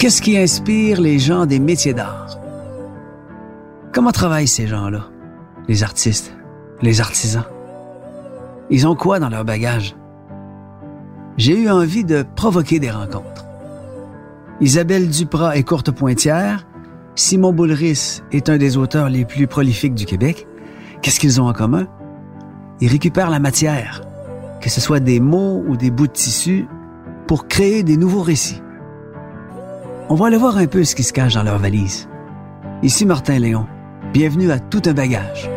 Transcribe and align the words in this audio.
Qu'est-ce 0.00 0.22
qui 0.22 0.38
inspire 0.38 0.98
les 0.98 1.18
gens 1.18 1.44
des 1.44 1.58
métiers 1.58 1.92
d'art? 1.92 2.38
Comment 3.92 4.12
travaillent 4.12 4.48
ces 4.48 4.66
gens-là? 4.66 5.10
Les 5.68 5.82
artistes, 5.82 6.34
les 6.80 7.02
artisans? 7.02 7.44
Ils 8.70 8.88
ont 8.88 8.96
quoi 8.96 9.20
dans 9.20 9.28
leur 9.28 9.44
bagage? 9.44 9.94
J'ai 11.36 11.60
eu 11.60 11.68
envie 11.68 12.04
de 12.04 12.24
provoquer 12.34 12.78
des 12.78 12.90
rencontres. 12.90 13.44
Isabelle 14.62 15.06
Duprat 15.06 15.58
est 15.58 15.64
courte 15.64 15.90
pointière. 15.90 16.66
Simon 17.14 17.52
Boulris 17.52 18.22
est 18.32 18.48
un 18.48 18.56
des 18.56 18.78
auteurs 18.78 19.10
les 19.10 19.26
plus 19.26 19.48
prolifiques 19.48 19.94
du 19.94 20.06
Québec. 20.06 20.46
Qu'est-ce 21.02 21.20
qu'ils 21.20 21.42
ont 21.42 21.46
en 21.46 21.52
commun? 21.52 21.88
Ils 22.80 22.88
récupèrent 22.88 23.28
la 23.28 23.38
matière, 23.38 24.00
que 24.62 24.70
ce 24.70 24.80
soit 24.80 25.00
des 25.00 25.20
mots 25.20 25.62
ou 25.68 25.76
des 25.76 25.90
bouts 25.90 26.06
de 26.06 26.12
tissu, 26.12 26.66
pour 27.26 27.48
créer 27.48 27.82
des 27.82 27.98
nouveaux 27.98 28.22
récits. 28.22 28.62
On 30.12 30.16
va 30.16 30.26
aller 30.26 30.38
voir 30.38 30.56
un 30.56 30.66
peu 30.66 30.82
ce 30.82 30.96
qui 30.96 31.04
se 31.04 31.12
cache 31.12 31.34
dans 31.34 31.44
leur 31.44 31.60
valise. 31.60 32.08
Ici 32.82 33.06
Martin 33.06 33.38
Léon. 33.38 33.68
Bienvenue 34.12 34.50
à 34.50 34.58
Tout 34.58 34.82
un 34.86 34.92
bagage. 34.92 35.48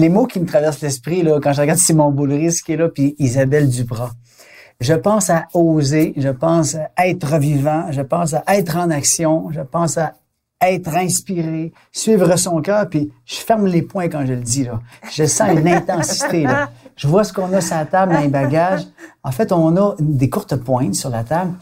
Les 0.00 0.08
mots 0.08 0.26
qui 0.26 0.40
me 0.40 0.46
traversent 0.46 0.80
l'esprit 0.80 1.22
là, 1.22 1.38
quand 1.40 1.52
je 1.52 1.60
regarde 1.60 1.78
Simon 1.86 2.10
Boulris 2.10 2.60
qui 2.64 2.72
est 2.72 2.76
là, 2.76 2.88
puis 2.88 3.14
Isabelle 3.18 3.68
Duprat. 3.68 4.10
Je 4.80 4.94
pense 4.94 5.28
à 5.28 5.46
oser, 5.52 6.14
je 6.16 6.30
pense 6.30 6.74
à 6.96 7.06
être 7.06 7.38
vivant, 7.38 7.84
je 7.90 8.00
pense 8.00 8.32
à 8.32 8.42
être 8.56 8.76
en 8.78 8.90
action, 8.90 9.50
je 9.50 9.60
pense 9.60 9.98
à 9.98 10.14
être 10.62 10.96
inspiré, 10.96 11.72
suivre 11.92 12.34
son 12.36 12.60
cœur, 12.62 12.88
puis 12.88 13.12
je 13.26 13.36
ferme 13.36 13.66
les 13.66 13.82
poings 13.82 14.08
quand 14.08 14.24
je 14.24 14.32
le 14.32 14.40
dis. 14.40 14.64
Là. 14.64 14.80
Je 15.10 15.24
sens 15.24 15.50
une 15.52 15.68
intensité. 15.80 16.44
Là. 16.44 16.70
Je 16.96 17.06
vois 17.06 17.24
ce 17.24 17.32
qu'on 17.32 17.52
a 17.52 17.60
sur 17.60 17.76
la 17.76 17.84
table 17.84 18.14
dans 18.14 18.20
les 18.20 18.28
bagages. 18.28 18.86
En 19.22 19.32
fait, 19.32 19.52
on 19.52 19.76
a 19.76 19.96
des 19.98 20.30
courtes 20.30 20.56
pointes 20.56 20.94
sur 20.94 21.10
la 21.10 21.24
table. 21.24 21.52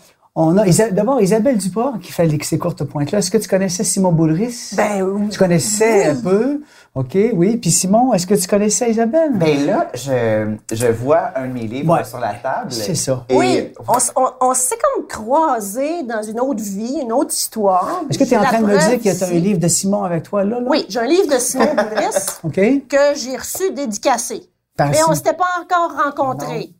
On 0.41 0.57
a 0.57 0.65
d'abord 0.93 1.21
Isabelle 1.21 1.59
Duprat 1.59 1.95
qui 2.01 2.13
fait 2.13 2.29
ces 2.45 2.59
courtes 2.59 2.85
pointes-là. 2.85 3.19
Est-ce 3.19 3.31
que 3.33 3.39
tu 3.39 3.49
connaissais 3.49 3.83
Simon 3.83 4.13
Boulris? 4.13 4.75
Ben 4.77 5.03
oui. 5.03 5.29
Tu 5.31 5.39
connaissais 5.39 6.11
un 6.11 6.15
peu? 6.15 6.61
OK, 6.99 7.17
oui. 7.35 7.57
Puis 7.59 7.71
Simon, 7.71 8.13
est-ce 8.13 8.27
que 8.27 8.35
tu 8.35 8.49
connaissais 8.49 8.91
Isabelle? 8.91 9.31
Ben 9.35 9.65
là, 9.67 9.87
je, 9.95 10.57
je 10.73 10.87
vois 10.89 11.31
un 11.37 11.47
de 11.47 11.53
mes 11.53 11.69
livres 11.69 12.05
sur 12.05 12.19
la 12.19 12.35
table. 12.35 12.73
C'est 12.73 12.97
ça. 12.97 13.25
oui, 13.31 13.73
on, 13.87 14.27
on, 14.41 14.53
s'est 14.53 14.75
comme 14.97 15.07
croisés 15.07 16.03
dans 16.03 16.23
une 16.25 16.41
autre 16.41 16.61
vie, 16.61 16.99
une 17.01 17.13
autre 17.13 17.33
histoire. 17.33 18.03
Est-ce 18.11 18.19
que 18.19 18.25
tu 18.25 18.35
es 18.35 18.37
en 18.37 18.43
train 18.43 18.61
de 18.61 18.67
me 18.67 18.77
dire 18.77 18.99
que 18.99 19.17
tu 19.17 19.25
as 19.25 19.29
un 19.29 19.39
livre 19.39 19.61
de 19.61 19.69
Simon 19.69 20.03
avec 20.03 20.25
toi 20.25 20.43
là? 20.43 20.59
là? 20.59 20.67
Oui, 20.69 20.87
j'ai 20.89 20.99
un 20.99 21.07
livre 21.07 21.33
de 21.33 21.39
Simon 21.39 21.73
Boulris 21.73 22.27
OK. 22.43 22.89
que 22.89 23.15
j'ai 23.15 23.37
reçu 23.37 23.71
dédicacé. 23.71 24.51
Mais 24.81 24.99
on 25.07 25.11
ne 25.11 25.15
s'était 25.15 25.35
pas 25.35 25.47
encore 25.63 26.05
rencontrés. 26.05 26.71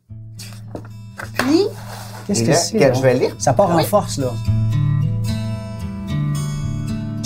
Puis, 1.37 1.65
Qu'est-ce 2.27 2.43
que 2.43 2.53
c'est? 2.53 2.93
Je 2.93 3.01
vais 3.01 3.13
lire? 3.13 3.35
Ça 3.39 3.53
part 3.53 3.73
en 3.73 3.79
force, 3.83 4.17
là. 4.17 4.33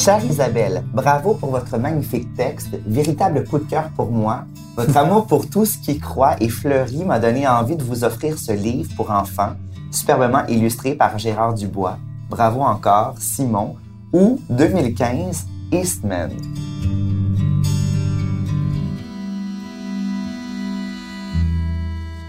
Chère 0.04 0.26
Isabelle, 0.26 0.84
bravo 0.92 1.34
pour 1.34 1.52
votre 1.52 1.78
magnifique 1.78 2.36
texte, 2.36 2.78
véritable 2.86 3.46
coup 3.46 3.58
de 3.58 3.64
cœur 3.64 3.90
pour 3.96 4.12
moi. 4.12 4.44
Votre 4.76 4.98
amour 4.98 5.28
pour 5.28 5.50
tout 5.50 5.66
ce 5.66 5.78
qui 5.78 5.98
croit 5.98 6.36
et 6.42 6.50
fleurit 6.50 7.06
m'a 7.06 7.20
donné 7.20 7.48
envie 7.48 7.78
de 7.78 7.86
vous 7.86 8.04
offrir 8.04 8.38
ce 8.38 8.52
livre 8.52 8.94
pour 8.98 9.12
enfants, 9.12 9.54
superbement 9.92 10.46
illustré 10.48 10.96
par 10.96 11.18
Gérard 11.18 11.54
Dubois. 11.54 12.00
Bravo 12.30 12.60
encore, 12.60 13.16
Simon, 13.18 13.78
ou 14.12 14.42
2015, 14.50 15.46
Eastman. 15.72 16.32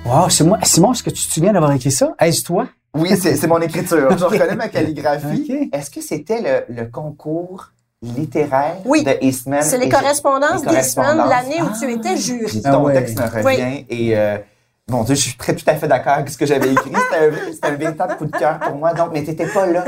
Wow, 0.07 0.29
moi. 0.47 0.59
Simon, 0.63 0.93
est-ce 0.93 1.03
que 1.03 1.11
tu 1.11 1.27
te 1.27 1.33
souviens 1.33 1.53
d'avoir 1.53 1.73
écrit 1.73 1.91
ça? 1.91 2.15
Est-ce 2.21 2.45
toi? 2.45 2.69
Oui, 2.95 3.17
c'est 3.17 3.47
mon 3.47 3.61
écriture. 3.61 4.17
Je 4.17 4.25
reconnais 4.25 4.55
ma 4.55 4.69
calligraphie. 4.69 5.71
Est-ce 5.73 5.91
que 5.91 6.01
c'était 6.01 6.65
le, 6.69 6.85
concours 6.87 7.71
littéraire 8.03 8.77
de 8.85 9.25
Eastman? 9.25 9.63
C'est 9.63 9.79
les 9.79 9.89
correspondances 9.89 10.63
d'Eastman 10.63 11.17
l'année 11.29 11.61
où 11.63 11.69
tu 11.79 11.91
étais 11.91 12.17
jury. 12.17 12.63
Ah, 12.65 12.73
ton 12.73 12.87
texte 12.87 13.19
me 13.19 13.25
revient 13.25 13.85
et 13.89 14.17
euh, 14.17 14.39
bon, 14.87 15.05
je 15.07 15.15
suis 15.15 15.37
très 15.37 15.55
tout 15.55 15.65
à 15.67 15.75
fait 15.75 15.89
d'accord 15.89 16.15
avec 16.15 16.29
ce 16.29 16.39
que 16.39 16.47
j'avais 16.47 16.71
écrit. 16.71 16.93
C'était 16.93 17.67
un, 17.67 17.73
un, 17.73 17.77
véritable 17.77 18.17
coup 18.17 18.27
de 18.27 18.37
cœur 18.37 18.61
pour 18.61 18.77
moi. 18.77 18.95
Donc, 18.95 19.11
mais 19.13 19.25
t'étais 19.25 19.47
pas 19.47 19.67
là. 19.67 19.85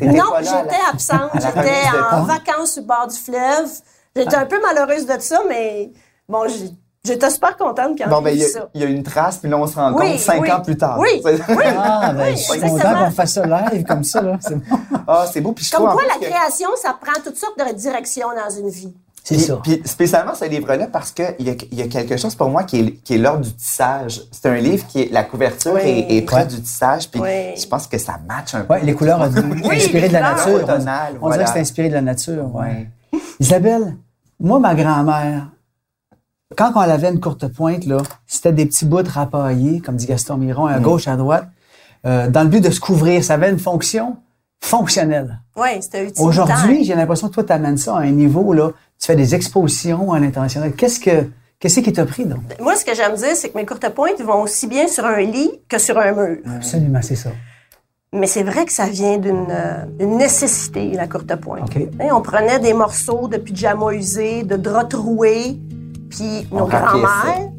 non, 0.00 0.24
j'étais 0.38 0.80
absente. 0.90 1.30
J'étais 1.34 1.82
en 2.12 2.22
vacances 2.22 2.78
au 2.78 2.82
bord 2.82 3.06
du 3.06 3.16
fleuve. 3.16 3.70
J'étais 4.14 4.36
un 4.36 4.46
peu 4.46 4.60
malheureuse 4.62 5.04
de 5.04 5.20
ça, 5.20 5.42
mais 5.46 5.90
bon, 6.26 6.48
j'ai 6.48 6.70
J'étais 7.06 7.30
super 7.30 7.56
contente 7.56 7.96
quand 7.96 8.08
bon, 8.08 8.20
ben, 8.20 8.38
ça. 8.38 8.68
Il 8.74 8.80
y 8.80 8.84
a 8.84 8.88
une 8.88 9.02
trace, 9.02 9.38
puis 9.38 9.48
là, 9.48 9.56
on 9.58 9.66
se 9.66 9.76
rend 9.76 9.92
compte 9.94 10.18
cinq 10.18 10.48
ans 10.48 10.60
plus 10.60 10.76
tard. 10.76 10.98
Oui, 10.98 11.22
oui. 11.24 11.32
Ah, 11.78 12.12
ben, 12.12 12.36
je 12.36 12.42
suis 12.42 12.60
content 12.60 13.04
qu'on 13.04 13.10
fasse 13.10 13.32
ça 13.34 13.46
live 13.46 13.84
comme 13.84 14.04
ça. 14.04 14.22
Là. 14.22 14.38
C'est 14.40 14.56
bon. 14.56 14.76
Ah, 15.06 15.26
c'est 15.32 15.40
beau. 15.40 15.52
Puis 15.52 15.68
comme 15.70 15.88
quoi, 15.88 16.02
la 16.02 16.26
création, 16.26 16.68
ça 16.82 16.96
prend 17.00 17.20
toutes 17.24 17.36
sortes 17.36 17.58
de 17.58 17.74
directions 17.74 18.28
dans 18.28 18.50
une 18.50 18.68
vie. 18.68 18.94
C'est 19.22 19.38
ça. 19.38 19.58
Puis 19.60 19.82
spécialement 19.84 20.34
ce 20.34 20.44
livre-là, 20.44 20.86
parce 20.86 21.10
qu'il 21.10 21.34
y 21.40 21.50
a, 21.50 21.54
y 21.72 21.82
a 21.82 21.88
quelque 21.88 22.16
chose 22.16 22.36
pour 22.36 22.48
moi 22.48 22.62
qui 22.62 22.78
est, 22.78 22.92
qui 23.02 23.14
est 23.14 23.18
l'ordre 23.18 23.40
du 23.40 23.52
tissage. 23.52 24.22
C'est 24.30 24.46
un 24.46 24.54
livre 24.54 24.86
qui 24.86 25.02
est, 25.02 25.12
la 25.12 25.24
couverture 25.24 25.76
est, 25.78 26.16
est, 26.16 26.22
près 26.22 26.46
du 26.46 26.60
tissage, 26.60 27.10
puis 27.10 27.20
je 27.20 27.66
pense 27.66 27.88
que 27.88 27.98
ça 27.98 28.20
match 28.28 28.54
un 28.54 28.60
peu. 28.60 28.74
Oui, 28.74 28.80
les 28.84 28.94
couleurs 28.94 29.20
inspirées 29.64 30.08
de 30.08 30.12
la 30.12 30.34
nature. 30.34 30.64
on, 31.20 31.30
dirait 31.30 31.44
que 31.44 31.50
c'est 31.50 31.58
inspiré 31.58 31.88
de 31.88 31.94
la 31.94 32.02
nature, 32.02 32.54
ouais. 32.54 32.88
Isabelle, 33.40 33.96
moi, 34.38 34.60
ma 34.60 34.76
grand-mère, 34.76 35.48
quand 36.54 36.72
on 36.74 36.80
avait 36.80 37.08
une 37.08 37.20
courte 37.20 37.48
pointe, 37.48 37.86
là, 37.86 37.98
c'était 38.26 38.52
des 38.52 38.66
petits 38.66 38.84
bouts 38.84 39.08
rapaillés, 39.08 39.80
comme 39.80 39.96
dit 39.96 40.06
Gaston 40.06 40.36
Miron, 40.36 40.66
à 40.66 40.78
mm. 40.78 40.82
gauche, 40.82 41.08
à 41.08 41.16
droite, 41.16 41.48
euh, 42.06 42.28
dans 42.28 42.42
le 42.42 42.48
but 42.48 42.60
de 42.60 42.70
se 42.70 42.80
couvrir. 42.80 43.24
Ça 43.24 43.34
avait 43.34 43.50
une 43.50 43.58
fonction 43.58 44.16
fonctionnelle. 44.60 45.40
Oui, 45.56 45.68
c'était 45.80 46.06
utile. 46.06 46.24
Aujourd'hui, 46.24 46.84
j'ai 46.84 46.94
l'impression 46.94 47.28
que 47.28 47.34
toi, 47.34 47.44
tu 47.44 47.52
amènes 47.52 47.78
ça 47.78 47.96
à 47.96 48.00
un 48.00 48.10
niveau, 48.10 48.52
là, 48.52 48.70
tu 48.98 49.06
fais 49.06 49.16
des 49.16 49.34
expositions 49.34 50.12
à 50.12 50.20
l'international. 50.20 50.72
Qu'est-ce 50.72 51.00
que 51.00 51.28
Qu'est-ce 51.58 51.80
qui 51.80 51.92
t'a 51.92 52.04
pris, 52.04 52.26
donc? 52.26 52.42
Moi, 52.60 52.76
ce 52.76 52.84
que 52.84 52.94
j'aime 52.94 53.14
dire, 53.14 53.34
c'est 53.34 53.48
que 53.48 53.56
mes 53.56 53.64
courtes 53.64 53.88
pointes 53.88 54.20
vont 54.20 54.42
aussi 54.42 54.66
bien 54.66 54.88
sur 54.88 55.06
un 55.06 55.20
lit 55.20 55.50
que 55.68 55.78
sur 55.78 55.98
un 55.98 56.12
mur. 56.12 56.36
Absolument, 56.54 57.00
c'est 57.00 57.16
ça. 57.16 57.30
Mais 58.12 58.26
c'est 58.26 58.42
vrai 58.42 58.66
que 58.66 58.72
ça 58.72 58.86
vient 58.86 59.16
d'une 59.18 59.46
euh, 59.50 59.84
nécessité, 59.98 60.90
la 60.92 61.08
courte 61.08 61.34
pointe. 61.36 61.68
on 61.98 62.20
prenait 62.20 62.58
des 62.58 62.72
morceaux 62.72 63.26
de 63.26 63.38
pyjama 63.38 63.92
usé, 63.94 64.42
de 64.42 64.56
draps 64.56 64.90
troués, 64.90 65.58
puis 66.10 66.46
nos 66.52 66.66
grands-mères 66.66 67.50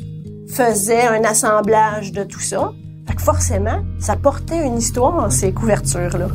faisaient 0.50 1.08
un 1.08 1.24
assemblage 1.24 2.12
de 2.12 2.24
tout 2.24 2.40
ça. 2.40 2.72
Fait 3.08 3.16
que 3.16 3.22
forcément, 3.22 3.84
ça 4.00 4.16
portait 4.16 4.66
une 4.66 4.78
histoire, 4.78 5.32
ces 5.32 5.54
couvertures-là. 5.54 6.28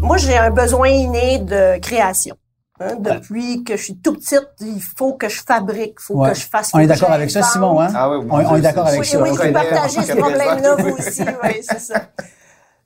Moi, 0.00 0.16
j'ai 0.16 0.36
un 0.36 0.50
besoin 0.50 0.88
inné 0.88 1.38
de 1.38 1.78
création. 1.78 2.36
Hein. 2.82 2.96
depuis 2.98 3.62
que 3.62 3.76
je 3.76 3.82
suis 3.82 3.98
tout 3.98 4.14
petite, 4.14 4.48
il 4.60 4.80
faut 4.80 5.12
que 5.12 5.28
je 5.28 5.42
fabrique, 5.46 5.96
il 5.98 6.02
faut 6.02 6.22
que 6.22 6.32
je 6.32 6.46
fasse. 6.46 6.70
On 6.72 6.78
est 6.78 6.86
d'accord 6.86 7.10
avec 7.10 7.30
ça, 7.30 7.42
Simon, 7.42 7.78
hein? 7.78 7.92
Ah 7.94 8.08
oui, 8.08 8.26
on, 8.30 8.56
est 8.56 8.62
d'accord 8.62 8.86
avec 8.86 9.04
ça. 9.04 9.20
Oui, 9.20 9.28
vous 9.28 9.52
partagez 9.52 10.00
ce 10.00 10.12
problème-là, 10.16 10.76
vous 10.76 10.96
aussi, 10.96 11.22
oui, 11.44 11.60
c'est 11.60 11.78
ça. 11.78 12.06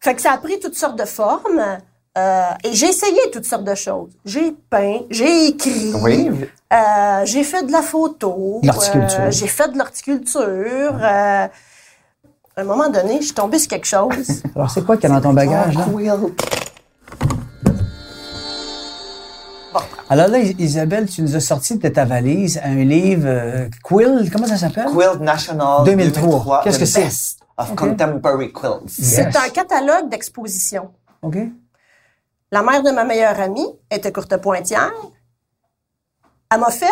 Fait 0.01 0.17
que 0.17 0.21
ça 0.21 0.33
a 0.33 0.39
pris 0.39 0.59
toutes 0.59 0.75
sortes 0.75 0.99
de 0.99 1.05
formes. 1.05 1.79
Euh, 2.17 2.43
et 2.63 2.73
j'ai 2.75 2.87
essayé 2.87 3.19
toutes 3.33 3.45
sortes 3.45 3.65
de 3.65 3.75
choses. 3.75 4.11
J'ai 4.25 4.53
peint, 4.71 5.01
j'ai 5.11 5.49
écrit, 5.49 5.93
oui. 6.01 6.31
euh, 6.73 6.77
j'ai 7.25 7.43
fait 7.43 7.65
de 7.65 7.73
la 7.73 7.83
photo, 7.83 8.61
euh, 8.65 9.31
j'ai 9.31 9.49
fait 9.49 9.73
de 9.73 9.79
l'horticulture. 9.79 10.41
Euh, 10.43 11.49
à 12.57 12.61
un 12.61 12.65
moment 12.65 12.89
donné, 12.89 13.17
je 13.19 13.25
suis 13.27 13.35
tombée 13.35 13.59
sur 13.59 13.69
quelque 13.69 13.87
chose. 13.89 14.43
Alors, 14.55 14.71
c'est 14.71 14.85
quoi 14.85 14.97
qu'il 14.97 15.11
y 15.11 15.13
a 15.13 15.17
dans 15.17 15.29
ton 15.29 15.35
bagage, 15.35 15.75
là? 15.77 15.87
Alors 20.09 20.29
là, 20.29 20.39
Isabelle, 20.39 21.09
tu 21.09 21.23
nous 21.23 21.35
as 21.35 21.41
sorti 21.41 21.79
de 21.79 21.89
ta 21.89 22.05
valise 22.05 22.61
un 22.63 22.77
livre, 22.77 23.27
euh, 23.27 23.69
Quill, 23.83 24.31
comment 24.31 24.47
ça 24.47 24.57
s'appelle? 24.59 24.87
Quill 24.87 25.19
National 25.21 25.83
2003. 25.85 26.61
Qu'est-ce 26.63 26.79
que 26.79 26.85
c'est? 26.85 27.09
Of 27.57 27.75
Contemporary 27.75 28.53
Quills. 28.53 28.89
C'est 28.89 29.35
un 29.35 29.49
catalogue 29.49 30.09
d'exposition. 30.11 30.91
OK. 31.23 31.39
La 32.55 32.63
mère 32.63 32.85
de 32.85 32.93
ma 32.93 33.03
meilleure 33.03 33.41
amie 33.41 33.67
était 33.91 34.13
courte 34.13 34.37
pointière. 34.37 34.93
Elle 36.53 36.61
m'a 36.61 36.71
fait, 36.71 36.87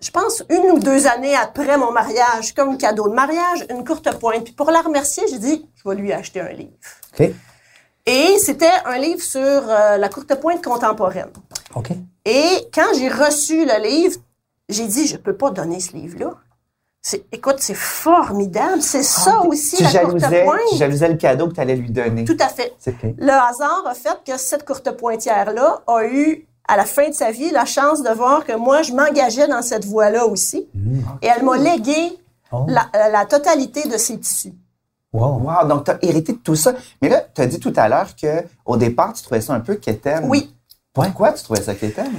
je 0.00 0.12
pense, 0.12 0.44
une 0.48 0.70
ou 0.70 0.78
deux 0.78 1.08
années 1.08 1.34
après 1.34 1.76
mon 1.76 1.90
mariage, 1.90 2.54
comme 2.54 2.78
cadeau 2.78 3.08
de 3.08 3.14
mariage, 3.14 3.66
une 3.68 3.84
courte 3.84 4.16
pointe. 4.20 4.44
Puis 4.44 4.52
pour 4.52 4.70
la 4.70 4.80
remercier, 4.80 5.24
j'ai 5.28 5.40
dit, 5.40 5.68
je 5.74 5.88
vais 5.88 5.96
lui 5.96 6.12
acheter 6.12 6.40
un 6.40 6.50
livre. 6.50 6.70
Et 8.06 8.38
c'était 8.38 8.70
un 8.84 8.96
livre 8.96 9.20
sur 9.20 9.40
euh, 9.40 9.96
la 9.96 10.08
courte 10.08 10.32
pointe 10.36 10.62
contemporaine. 10.62 11.32
Et 12.24 12.68
quand 12.72 12.94
j'ai 12.96 13.08
reçu 13.08 13.64
le 13.64 13.82
livre, 13.82 14.20
j'ai 14.68 14.86
dit, 14.86 15.08
je 15.08 15.16
peux 15.16 15.36
pas 15.36 15.50
donner 15.50 15.80
ce 15.80 15.94
livre-là. 15.94 16.34
Écoute, 17.32 17.56
c'est 17.58 17.74
formidable. 17.74 18.80
C'est 18.80 18.98
Ah, 19.00 19.02
ça 19.02 19.40
aussi, 19.44 19.76
tu 19.76 19.82
la 19.82 20.00
courte 20.04 20.20
pointe. 20.20 20.58
tu 20.70 20.76
jalousais 20.76 21.08
le 21.08 21.16
cadeau 21.16 21.48
que 21.48 21.54
tu 21.54 21.60
allais 21.60 21.74
lui 21.76 21.90
donner. 21.90 22.24
Tout 22.24 22.36
à 22.38 22.48
fait. 22.48 22.72
Le 23.18 23.30
hasard 23.32 23.84
a 23.88 23.94
fait 23.94 24.18
que 24.24 24.38
cette 24.38 24.64
courte 24.64 24.90
pointière-là 24.96 25.80
a 25.86 26.04
eu, 26.04 26.46
à 26.68 26.76
la 26.76 26.84
fin 26.84 27.08
de 27.08 27.14
sa 27.14 27.32
vie, 27.32 27.50
la 27.50 27.64
chance 27.64 28.02
de 28.04 28.10
voir 28.10 28.44
que 28.44 28.52
moi, 28.56 28.82
je 28.82 28.92
m'engageais 28.92 29.48
dans 29.48 29.62
cette 29.62 29.84
voie-là 29.84 30.26
aussi. 30.26 30.68
Et 31.22 31.26
elle 31.26 31.44
m'a 31.44 31.56
légué 31.56 32.18
Oh. 32.54 32.66
la, 32.68 32.82
euh, 32.94 33.08
la 33.10 33.24
totalité 33.24 33.88
de 33.88 33.96
ses 33.96 34.18
tissus. 34.20 34.52
Wow. 35.10 35.38
Wow, 35.40 35.66
donc 35.66 35.84
tu 35.86 35.90
as 35.90 35.98
hérité 36.02 36.34
de 36.34 36.38
tout 36.38 36.54
ça. 36.54 36.74
Mais 37.00 37.08
là, 37.08 37.22
tu 37.34 37.40
as 37.40 37.46
dit 37.46 37.58
tout 37.58 37.72
à 37.76 37.88
l'heure 37.88 38.14
que 38.14 38.44
au 38.66 38.76
départ, 38.76 39.14
tu 39.14 39.22
trouvais 39.22 39.40
ça 39.40 39.54
un 39.54 39.60
peu 39.60 39.76
quétaine. 39.76 40.26
Oui. 40.28 40.54
Pourquoi 40.92 41.32
tu 41.32 41.42
trouvais 41.42 41.62
ça 41.62 41.74
quétaine? 41.74 42.12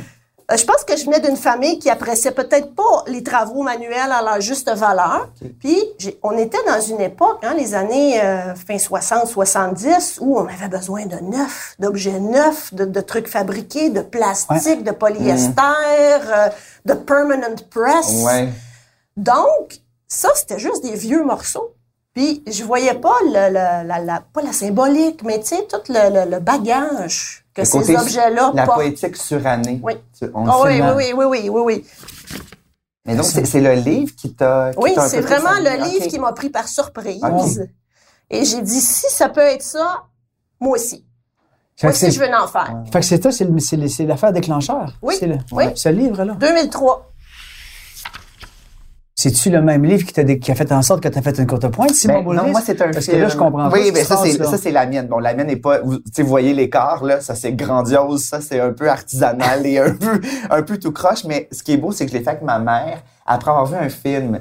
Euh, 0.54 0.58
je 0.58 0.66
pense 0.66 0.84
que 0.86 0.96
je 0.96 1.06
venais 1.06 1.20
d'une 1.20 1.36
famille 1.38 1.80
qui 1.80 1.90
appréciait 1.90 2.32
peut-être 2.32 2.76
pas 2.76 3.04
les 3.08 3.24
travaux 3.24 3.64
manuels 3.64 4.12
à 4.12 4.22
leur 4.22 4.40
juste 4.42 4.70
valeur. 4.72 5.30
Puis, 5.60 5.82
on 6.22 6.38
était 6.38 6.64
dans 6.68 6.80
une 6.80 7.02
époque, 7.02 7.40
hein, 7.44 7.56
les 7.58 7.74
années 7.74 8.22
euh, 8.24 8.54
fin 8.56 8.78
60, 8.78 9.28
70, 9.28 10.20
où 10.22 10.38
on 10.38 10.46
avait 10.48 10.68
besoin 10.68 11.06
de 11.06 11.16
neuf, 11.18 11.76
d'objets 11.80 12.20
neufs, 12.20 12.74
de, 12.74 12.86
de 12.86 13.02
trucs 13.02 13.28
fabriqués, 13.28 13.90
de 13.90 14.02
plastique, 14.02 14.84
de 14.84 14.92
polyester, 14.92 15.62
euh, 15.62 16.50
de 16.86 16.94
permanent 16.94 17.56
press. 17.70 18.24
Ouais. 18.24 18.50
Donc, 19.18 19.80
ça, 20.08 20.30
c'était 20.36 20.60
juste 20.60 20.84
des 20.84 20.96
vieux 20.96 21.24
morceaux. 21.24 21.74
Puis, 22.14 22.44
je 22.46 22.64
voyais 22.64 22.94
pas 22.94 23.16
le, 23.26 23.50
le- 23.50 23.88
la, 23.88 24.00
la- 24.00 24.24
pas 24.34 24.42
la 24.44 24.54
symbolique, 24.54 25.24
mais 25.24 25.40
tu 25.40 25.48
sais, 25.48 25.68
tout 25.68 25.82
le 25.90 26.38
bagage 26.40 27.43
que 27.54 27.62
Le 27.62 27.66
ces 27.66 27.96
objets-là 27.96 28.52
La 28.54 28.66
portent. 28.66 28.78
poétique 28.80 29.16
surannée. 29.16 29.80
Oui. 29.84 29.94
On 30.34 30.48
Ah 30.48 30.58
oui, 30.64 30.78
sait. 30.78 30.82
oui, 30.82 31.14
oui, 31.16 31.26
oui, 31.26 31.26
oui, 31.26 31.50
oui, 31.50 31.62
oui. 31.66 31.86
Mais 33.06 33.16
donc, 33.16 33.26
c'est 33.26 33.60
le 33.62 33.74
livre 33.74 34.16
qui 34.16 34.34
t'a. 34.34 34.72
Oui, 34.78 34.94
c'est 35.08 35.22
vraiment 35.22 35.58
le 35.60 35.84
livre 35.90 36.08
qui 36.08 36.20
m'a 36.20 36.32
pris 36.34 36.50
par 36.50 36.68
surprise. 36.68 37.22
Ok. 37.24 37.68
Et 38.30 38.46
j'ai 38.46 38.62
dit, 38.62 38.80
si 38.82 39.06
ça 39.10 39.30
peut 39.30 39.42
être 39.42 39.62
ça, 39.62 40.04
moi 40.60 40.74
aussi. 40.78 41.06
Fait 41.76 41.88
Moi 41.88 41.92
aussi, 41.96 42.12
je 42.12 42.20
veux 42.20 42.28
en 42.34 42.48
faire. 42.48 42.84
Fait 42.92 43.00
que 43.00 43.06
c'est 43.06 43.22
ça, 43.22 43.32
c'est 43.32 43.46
le- 43.46 43.60
c'est 43.60 43.76
le- 43.78 43.88
c'est 43.88 44.06
l'affaire 44.06 44.32
déclencheur. 44.32 44.94
Oui, 45.02 45.16
le- 45.22 45.38
oui. 45.52 45.66
Ce 45.76 45.90
livre-là. 45.90 46.34
2003. 46.36 47.12
C'est-tu 49.15 49.51
le 49.51 49.62
même 49.62 49.86
livre 49.86 50.06
qui, 50.06 50.51
a 50.51 50.56
fait 50.56 50.71
en 50.71 50.81
sorte 50.81 51.04
que 51.04 51.07
tu 51.07 51.18
as 51.19 51.21
fait 51.21 51.38
une 51.38 51.45
courte 51.45 51.68
pointe, 51.68 51.92
Simon 51.92 52.24
Ben, 52.24 52.33
non, 52.33 52.48
moi, 52.50 52.62
c'est 52.65 52.81
un 52.81 52.89
Parce 52.89 53.06
film. 53.06 53.18
que 53.18 53.21
là, 53.21 53.30
je 53.30 53.38
comprends 53.38 53.69
pas 53.69 53.75
Oui, 53.77 53.81
ce 53.81 53.86
qui 53.86 53.94
mais 53.94 54.04
ça, 54.04 54.18
c'est, 54.18 54.38
là. 54.39 54.45
ça, 54.45 54.57
c'est 54.57 54.71
la 54.71 54.88
mienne. 54.88 55.06
Bon, 55.07 55.19
la 55.19 55.36
mienne 55.36 55.48
n'est 55.48 55.56
pas, 55.56 55.81
vous, 55.81 56.00
vous 56.18 56.27
voyez 56.27 56.54
l'écart, 56.54 57.04
là. 57.04 57.21
Ça, 57.21 57.36
c'est 57.36 57.54
grandiose. 57.54 58.24
Ça, 58.24 58.42
c'est 58.42 58.60
un 58.60 58.71
peu 58.71 58.89
artisanal 58.89 59.68
et 59.68 59.77
un 59.77 59.92
peu, 59.94 60.19
un 60.50 60.63
peu 60.63 60.77
tout 60.77 60.92
croche. 60.92 61.25
Mais 61.25 61.48
ce 61.51 61.62
qui 61.62 61.74
est 61.74 61.77
beau, 61.77 61.92
c'est 61.92 62.06
que 62.06 62.12
je 62.12 62.18
l'ai 62.18 62.24
fait 62.24 62.31
avec 62.31 62.42
ma 62.42 62.57
mère 62.57 63.04
après 63.27 63.51
avoir 63.51 63.68
vu 63.68 63.75
un 63.75 63.89
film. 63.89 64.39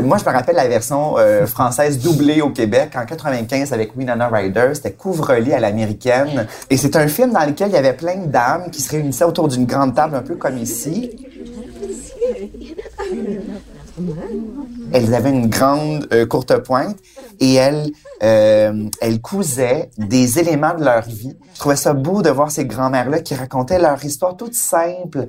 Moi, 0.00 0.16
je 0.18 0.24
me 0.24 0.34
rappelle 0.34 0.56
la 0.56 0.68
version 0.68 1.18
euh, 1.18 1.44
française 1.46 1.98
doublée 1.98 2.40
au 2.40 2.48
Québec 2.50 2.92
en 2.94 3.04
95 3.04 3.72
avec 3.72 3.94
Winona 3.96 4.28
Ryder. 4.28 4.70
C'était 4.74 4.92
Couvre-lit 4.92 5.52
à 5.52 5.60
l'américaine. 5.60 6.46
Et 6.70 6.76
c'est 6.76 6.94
un 6.96 7.08
film 7.08 7.32
dans 7.32 7.44
lequel 7.44 7.68
il 7.70 7.74
y 7.74 7.76
avait 7.76 7.92
plein 7.92 8.16
de 8.16 8.26
dames 8.26 8.70
qui 8.70 8.80
se 8.80 8.90
réunissaient 8.90 9.24
autour 9.24 9.48
d'une 9.48 9.66
grande 9.66 9.94
table, 9.94 10.14
un 10.14 10.22
peu 10.22 10.36
comme 10.36 10.56
ici. 10.56 11.10
Elles 14.92 15.14
avaient 15.14 15.30
une 15.30 15.48
grande 15.48 16.06
euh, 16.12 16.26
courte 16.26 16.56
pointe 16.58 16.96
et 17.40 17.54
elles, 17.54 17.90
euh, 18.22 18.88
elles 19.00 19.20
cousaient 19.20 19.90
des 19.98 20.38
éléments 20.38 20.74
de 20.74 20.84
leur 20.84 21.02
vie. 21.02 21.36
Je 21.54 21.58
trouvais 21.58 21.76
ça 21.76 21.92
beau 21.94 22.22
de 22.22 22.30
voir 22.30 22.50
ces 22.50 22.66
grands-mères-là 22.66 23.20
qui 23.20 23.34
racontaient 23.34 23.78
leur 23.78 24.04
histoire 24.04 24.36
toute 24.36 24.54
simple, 24.54 25.28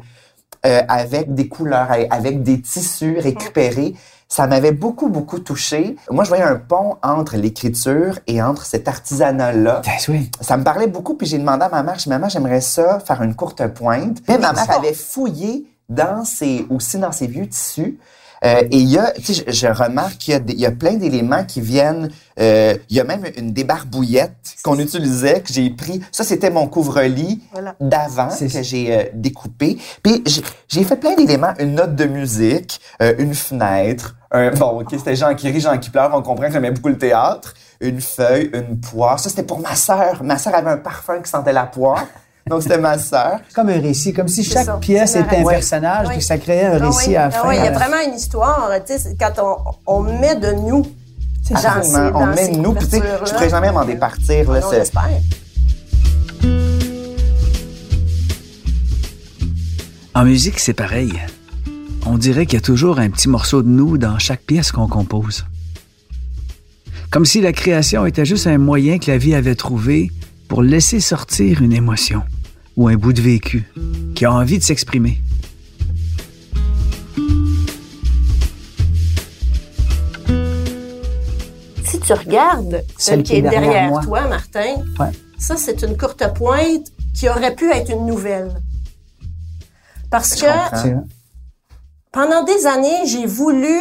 euh, 0.65 0.81
avec 0.87 1.33
des 1.33 1.47
couleurs, 1.47 1.89
avec 2.09 2.43
des 2.43 2.61
tissus 2.61 3.17
récupérés. 3.19 3.95
Ça 4.29 4.47
m'avait 4.47 4.71
beaucoup, 4.71 5.09
beaucoup 5.09 5.39
touché. 5.39 5.95
Moi, 6.09 6.23
je 6.23 6.29
voyais 6.29 6.43
un 6.43 6.55
pont 6.55 6.95
entre 7.03 7.37
l'écriture 7.37 8.17
et 8.25 8.41
entre 8.41 8.65
cet 8.65 8.87
artisanat-là. 8.87 9.81
Oui. 10.07 10.31
Ça 10.41 10.57
me 10.57 10.63
parlait 10.63 10.87
beaucoup, 10.87 11.15
puis 11.15 11.27
j'ai 11.27 11.37
demandé 11.37 11.65
à 11.65 11.69
ma 11.69 11.83
mère, 11.83 11.99
j'ai 11.99 12.05
dit, 12.05 12.09
maman, 12.09 12.29
j'aimerais 12.29 12.61
ça, 12.61 12.99
faire 12.99 13.21
une 13.21 13.35
courte 13.35 13.67
pointe. 13.67 14.19
Mais 14.27 14.39
ma 14.39 14.53
mère 14.53 14.71
avait 14.71 14.93
fouillé 14.93 15.67
dans 15.89 16.25
ses, 16.25 16.65
aussi 16.69 16.97
dans 16.97 17.11
ses 17.11 17.27
vieux 17.27 17.47
tissus. 17.47 17.99
Euh, 18.45 18.61
et 18.71 18.77
il 18.77 18.89
y 18.89 18.97
a, 18.97 19.11
tu 19.11 19.33
sais, 19.33 19.43
je, 19.47 19.51
je 19.53 19.67
remarque 19.67 20.17
qu'il 20.17 20.33
y 20.51 20.53
y 20.61 20.65
a 20.65 20.71
plein 20.71 20.93
d'éléments 20.93 21.43
qui 21.45 21.61
viennent. 21.61 22.09
euh, 22.39 22.75
il 22.89 22.97
y 22.97 22.99
a 22.99 23.03
même 23.03 23.23
une 23.37 23.53
débarbouillette 23.53 24.55
qu'on 24.63 24.79
utilisait 24.79 25.41
que 25.41 25.53
j'ai 25.53 25.69
pris. 25.69 26.01
Ça, 26.11 26.23
c'était 26.23 26.49
mon 26.49 26.67
couvre-lit 26.67 27.41
Voilà. 27.53 27.75
d'avant 27.79 28.29
que 28.29 28.61
j'ai 28.63 28.95
euh, 28.97 29.03
découpé. 29.13 29.77
Puis 30.01 30.23
j'ai- 30.25 30.43
j'ai 30.67 30.83
fait 30.83 30.95
plein 30.97 31.15
d'éléments, 31.15 31.53
une 31.59 31.75
note 31.75 31.95
de 31.95 32.05
musique, 32.05 32.79
euh, 33.01 33.13
une 33.19 33.33
fenêtre. 33.33 34.15
Un, 34.31 34.51
bon, 34.51 34.81
ok, 34.81 34.87
c'était 34.91 35.15
Jean 35.15 35.35
qui 35.35 35.49
rit, 35.49 35.59
Jean 35.61 35.77
qui 35.77 35.89
pleure. 35.91 36.11
On 36.13 36.21
comprend 36.23 36.47
que 36.47 36.53
j'aimais 36.53 36.71
beaucoup 36.71 36.89
le 36.89 36.97
théâtre. 36.97 37.53
Une 37.81 38.01
feuille, 38.01 38.49
une 38.53 38.79
poire. 38.79 39.19
Ça, 39.19 39.29
c'était 39.29 39.43
pour 39.43 39.59
ma 39.59 39.75
sœur. 39.75 40.23
Ma 40.23 40.37
sœur 40.37 40.55
avait 40.55 40.71
un 40.71 40.77
parfum 40.77 41.21
qui 41.21 41.29
sentait 41.29 41.53
la 41.53 41.65
poire. 41.65 42.05
Donc, 42.49 42.61
c'était 42.61 42.77
ma 42.77 42.97
sœur. 42.97 43.39
Comme 43.55 43.69
un 43.69 43.79
récit, 43.79 44.13
comme 44.13 44.27
si 44.27 44.43
chaque 44.43 44.65
ça, 44.65 44.73
pièce 44.73 45.15
était 45.15 45.37
un 45.37 45.45
personnage, 45.45 46.07
Oui. 46.07 46.15
puis 46.15 46.23
ça 46.23 46.37
créait 46.37 46.65
un 46.65 46.81
Ah 46.81 46.87
récit 46.87 47.09
oui, 47.09 47.15
à 47.15 47.29
la 47.29 47.35
ah 47.37 47.47
oui, 47.47 47.55
il 47.57 47.63
y 47.63 47.67
a 47.67 47.71
vraiment 47.71 48.01
une 48.05 48.15
histoire. 48.15 48.69
Tu 48.85 48.97
sais, 48.97 49.15
quand 49.17 49.31
on, 49.41 49.57
on 49.87 50.01
met 50.01 50.35
de 50.35 50.51
nous 50.51 50.85
c'est 51.43 51.55
dans 51.55 51.59
ces, 51.59 51.67
Absolument. 51.67 52.11
On 52.15 52.25
dans 52.27 52.35
met 52.35 52.45
ces 52.45 52.51
nous, 52.51 52.73
puis 52.73 52.87
tu 52.87 52.97
sais, 52.97 53.03
je 53.25 53.31
pourrais 53.31 53.49
jamais 53.49 53.71
m'en 53.71 53.83
départir. 53.83 54.49
Là, 54.51 54.61
On. 54.61 55.21
En 60.15 60.23
musique, 60.23 60.59
c'est 60.59 60.73
pareil. 60.73 61.13
On 62.05 62.17
dirait 62.17 62.45
qu'il 62.45 62.55
y 62.55 62.61
a 62.61 62.65
toujours 62.65 62.99
un 62.99 63.09
petit 63.09 63.27
morceau 63.27 63.61
de 63.61 63.67
nous 63.67 63.97
dans 63.97 64.19
chaque 64.19 64.41
pièce 64.41 64.71
qu'on 64.71 64.87
compose. 64.87 65.45
Comme 67.09 67.25
si 67.25 67.41
la 67.41 67.51
création 67.51 68.05
était 68.05 68.25
juste 68.25 68.47
un 68.47 68.57
moyen 68.57 68.97
que 68.99 69.11
la 69.11 69.17
vie 69.17 69.35
avait 69.35 69.55
trouvé 69.55 70.11
pour 70.47 70.63
laisser 70.63 70.99
sortir 70.99 71.61
une 71.61 71.73
émotion 71.73 72.23
ou 72.75 72.87
un 72.87 72.95
bout 72.95 73.13
de 73.13 73.21
vécu 73.21 73.63
qui 74.15 74.25
a 74.25 74.31
envie 74.33 74.57
de 74.57 74.63
s'exprimer. 74.63 75.19
Si 81.85 81.99
tu 81.99 82.13
regardes 82.13 82.83
celle, 82.97 83.23
qui 83.23 83.35
est 83.35 83.41
derrière, 83.41 83.99
toi, 84.03 84.27
Martin, 84.27 84.75
Ouais. 84.99 85.11
ça, 85.37 85.57
c'est 85.57 85.81
une 85.81 85.97
courte 85.97 86.23
pointe 86.33 86.87
qui 87.13 87.29
aurait 87.29 87.55
pu 87.55 87.71
être 87.71 87.91
une 87.91 88.05
nouvelle. 88.05 88.51
Parce 90.09 90.35
que 90.35 90.45
comprends. 90.45 91.05
Pendant 92.11 92.43
des 92.43 92.65
années, 92.67 93.05
j'ai 93.05 93.25
voulu 93.25 93.75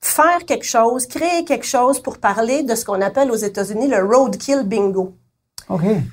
faire 0.00 0.44
quelque 0.46 0.64
chose, 0.66 1.06
créer 1.06 1.44
quelque 1.44 1.66
chose 1.66 2.00
pour 2.00 2.18
parler 2.18 2.62
de 2.62 2.74
ce 2.74 2.84
qu'on 2.84 3.00
appelle 3.00 3.30
aux 3.30 3.36
États-Unis 3.36 3.88
le 3.88 4.04
roadkill 4.04 4.62
bingo. 4.64 5.16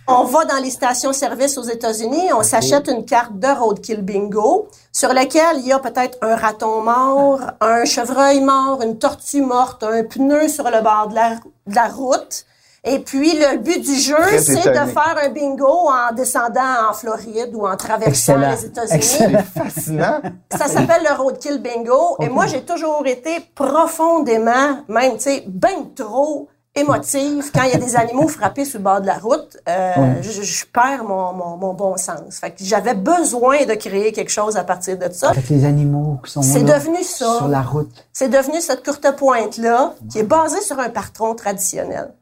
On 0.07 0.23
va 0.23 0.45
dans 0.45 0.57
les 0.61 0.69
stations-service 0.69 1.57
aux 1.57 1.63
États-Unis, 1.63 2.33
on 2.33 2.43
s'achète 2.43 2.87
une 2.87 3.05
carte 3.05 3.37
de 3.37 3.47
roadkill 3.47 4.01
bingo 4.01 4.67
sur 4.91 5.13
laquelle 5.13 5.57
il 5.59 5.67
y 5.67 5.73
a 5.73 5.79
peut-être 5.79 6.17
un 6.21 6.35
raton 6.35 6.81
mort, 6.81 7.41
un 7.61 7.85
chevreuil 7.85 8.41
mort, 8.41 8.81
une 8.81 8.97
tortue 8.97 9.41
morte, 9.41 9.83
un 9.83 10.03
pneu 10.03 10.47
sur 10.47 10.65
le 10.69 10.81
bord 10.81 11.07
de 11.09 11.15
la, 11.15 11.35
de 11.67 11.75
la 11.75 11.87
route. 11.87 12.45
Et 12.85 12.99
puis, 12.99 13.33
le 13.33 13.57
but 13.57 13.81
du 13.81 13.95
jeu, 13.95 14.15
c'est 14.39 14.55
de 14.55 14.89
faire 14.89 15.15
un 15.21 15.29
bingo 15.29 15.89
en 15.89 16.13
descendant 16.15 16.89
en 16.89 16.93
Floride 16.93 17.51
ou 17.53 17.67
en 17.67 17.75
traversant 17.75 18.39
Excellent. 18.39 18.51
les 18.51 18.65
États-Unis. 18.65 18.95
Excellent. 18.95 19.43
Fascinant. 19.53 20.21
Ça 20.57 20.67
s'appelle 20.67 21.03
le 21.03 21.21
roadkill 21.21 21.61
bingo. 21.61 22.15
Et 22.21 22.29
moi, 22.29 22.47
j'ai 22.47 22.61
toujours 22.61 23.05
été 23.05 23.41
profondément, 23.53 24.85
même, 24.87 25.17
tu 25.17 25.23
sais, 25.23 25.43
ben 25.45 25.93
trop 25.93 26.47
émotive 26.75 27.51
quand 27.53 27.63
il 27.63 27.71
y 27.71 27.73
a 27.73 27.77
des 27.77 27.95
animaux 27.95 28.27
frappés 28.27 28.63
sur 28.65 28.79
le 28.79 28.83
bord 28.83 29.01
de 29.01 29.07
la 29.07 29.17
route. 29.17 29.57
Euh, 29.67 30.21
je, 30.21 30.41
je 30.41 30.65
perds 30.65 31.03
mon, 31.03 31.33
mon, 31.33 31.57
mon 31.57 31.73
bon 31.73 31.97
sens. 31.97 32.39
Fait 32.39 32.51
que 32.51 32.57
j'avais 32.63 32.93
besoin 32.93 33.65
de 33.65 33.73
créer 33.73 34.11
quelque 34.11 34.29
chose 34.31 34.55
à 34.55 34.63
partir 34.63 34.97
de 34.97 35.11
ça. 35.11 35.29
Avec 35.31 35.49
les 35.49 35.65
animaux 35.65 36.19
qui 36.23 36.31
sont 36.31 36.41
C'est 36.41 36.63
devenu 36.63 37.03
ça. 37.03 37.37
sur 37.37 37.47
la 37.47 37.61
route. 37.61 38.05
C'est 38.13 38.29
devenu 38.29 38.61
cette 38.61 38.85
courte 38.85 39.15
pointe-là 39.17 39.93
qui 40.09 40.19
est 40.19 40.23
basée 40.23 40.61
sur 40.61 40.79
un 40.79 40.89
patron 40.89 41.35
traditionnel. 41.35 42.13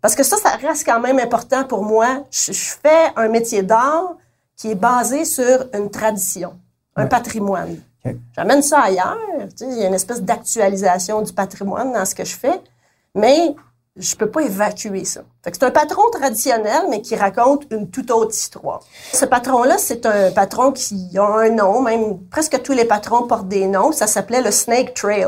Parce 0.00 0.16
que 0.16 0.24
ça, 0.24 0.36
ça 0.36 0.50
reste 0.50 0.84
quand 0.84 0.98
même 0.98 1.20
important 1.20 1.62
pour 1.62 1.84
moi. 1.84 2.24
Je, 2.30 2.50
je 2.52 2.74
fais 2.82 3.12
un 3.14 3.28
métier 3.28 3.62
d'art 3.62 4.14
qui 4.56 4.72
est 4.72 4.74
basé 4.74 5.24
sur 5.24 5.66
une 5.72 5.90
tradition, 5.90 6.54
un 6.96 7.06
patrimoine. 7.06 7.76
J'amène 8.36 8.62
ça 8.62 8.80
ailleurs. 8.80 9.16
Tu 9.56 9.64
sais, 9.64 9.66
il 9.70 9.78
y 9.78 9.84
a 9.84 9.88
une 9.88 9.94
espèce 9.94 10.20
d'actualisation 10.22 11.22
du 11.22 11.32
patrimoine 11.32 11.92
dans 11.92 12.04
ce 12.04 12.14
que 12.16 12.24
je 12.24 12.34
fais, 12.34 12.60
mais 13.14 13.54
je 13.96 14.16
peux 14.16 14.28
pas 14.28 14.40
évacuer 14.40 15.04
ça. 15.04 15.20
Fait 15.42 15.52
que 15.52 15.56
c'est 15.58 15.64
un 15.66 15.70
patron 15.70 16.02
traditionnel, 16.10 16.82
mais 16.90 17.00
qui 17.00 17.14
raconte 17.14 17.64
une 17.70 17.90
toute 17.90 18.10
autre 18.10 18.34
histoire. 18.34 18.80
Ce 19.12 19.24
patron-là, 19.24 19.78
c'est 19.78 20.04
un 20.04 20.32
patron 20.32 20.72
qui 20.72 21.16
a 21.16 21.24
un 21.24 21.50
nom, 21.50 21.80
même 21.80 22.18
presque 22.28 22.60
tous 22.62 22.72
les 22.72 22.84
patrons 22.84 23.26
portent 23.28 23.48
des 23.48 23.66
noms. 23.66 23.92
Ça 23.92 24.06
s'appelait 24.08 24.42
le 24.42 24.50
Snake 24.50 24.94
Trail. 24.94 25.26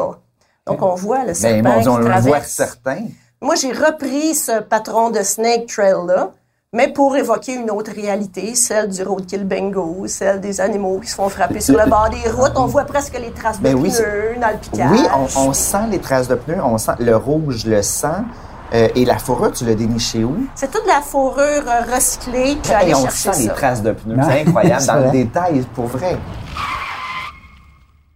Donc, 0.66 0.82
on 0.82 0.94
voit 0.96 1.20
le 1.20 1.26
Ben, 1.26 1.34
serpent 1.34 1.80
Dieu, 1.80 1.90
on 1.90 1.94
qui 1.94 2.00
le 2.00 2.04
voit 2.06 2.12
traverse. 2.22 2.50
certain. 2.50 3.06
Moi, 3.40 3.54
j'ai 3.54 3.72
repris 3.72 4.34
ce 4.34 4.60
patron 4.60 5.10
de 5.10 5.22
Snake 5.22 5.66
Trail-là, 5.66 6.32
mais 6.72 6.92
pour 6.92 7.16
évoquer 7.16 7.54
une 7.54 7.70
autre 7.70 7.92
réalité, 7.92 8.54
celle 8.54 8.88
du 8.88 9.02
roadkill 9.02 9.44
bingo, 9.44 10.06
celle 10.08 10.40
des 10.40 10.60
animaux 10.60 10.98
qui 10.98 11.08
se 11.08 11.14
font 11.14 11.28
frapper 11.28 11.60
sur 11.60 11.78
le 11.78 11.88
bord 11.88 12.10
des 12.10 12.28
routes. 12.30 12.52
On 12.56 12.66
voit 12.66 12.84
presque 12.84 13.18
les 13.18 13.30
traces 13.30 13.58
de 13.58 13.62
Ben 13.62 13.74
oui, 13.74 13.90
pneus 13.90 14.40
dans 14.40 14.50
le 14.50 14.58
piquage. 14.58 14.90
Oui, 14.90 15.00
on, 15.36 15.48
on 15.48 15.52
sent 15.52 15.86
les 15.90 16.00
traces 16.00 16.28
de 16.28 16.34
pneus, 16.34 16.62
on 16.62 16.76
sent 16.76 16.92
le 16.98 17.16
rouge, 17.16 17.64
le 17.66 17.82
sang. 17.82 18.24
Euh, 18.74 18.88
et 18.96 19.04
la 19.04 19.18
fourrure, 19.18 19.52
tu 19.52 19.64
l'as 19.64 19.76
dénichée 19.76 20.24
où? 20.24 20.36
C'est 20.56 20.70
toute 20.70 20.86
la 20.86 21.00
fourrure 21.00 21.62
euh, 21.68 21.94
recyclée 21.94 22.56
qui 22.60 22.72
a 22.72 22.78
allé 22.78 22.90
Et 22.90 22.94
on 22.96 23.08
sent 23.08 23.30
les 23.38 23.48
traces 23.48 23.82
de 23.82 23.92
pneus. 23.92 24.16
C'est 24.28 24.40
incroyable, 24.40 24.84
dans 24.86 25.04
le 25.04 25.10
détail, 25.12 25.64
pour 25.74 25.86
vrai. 25.86 26.18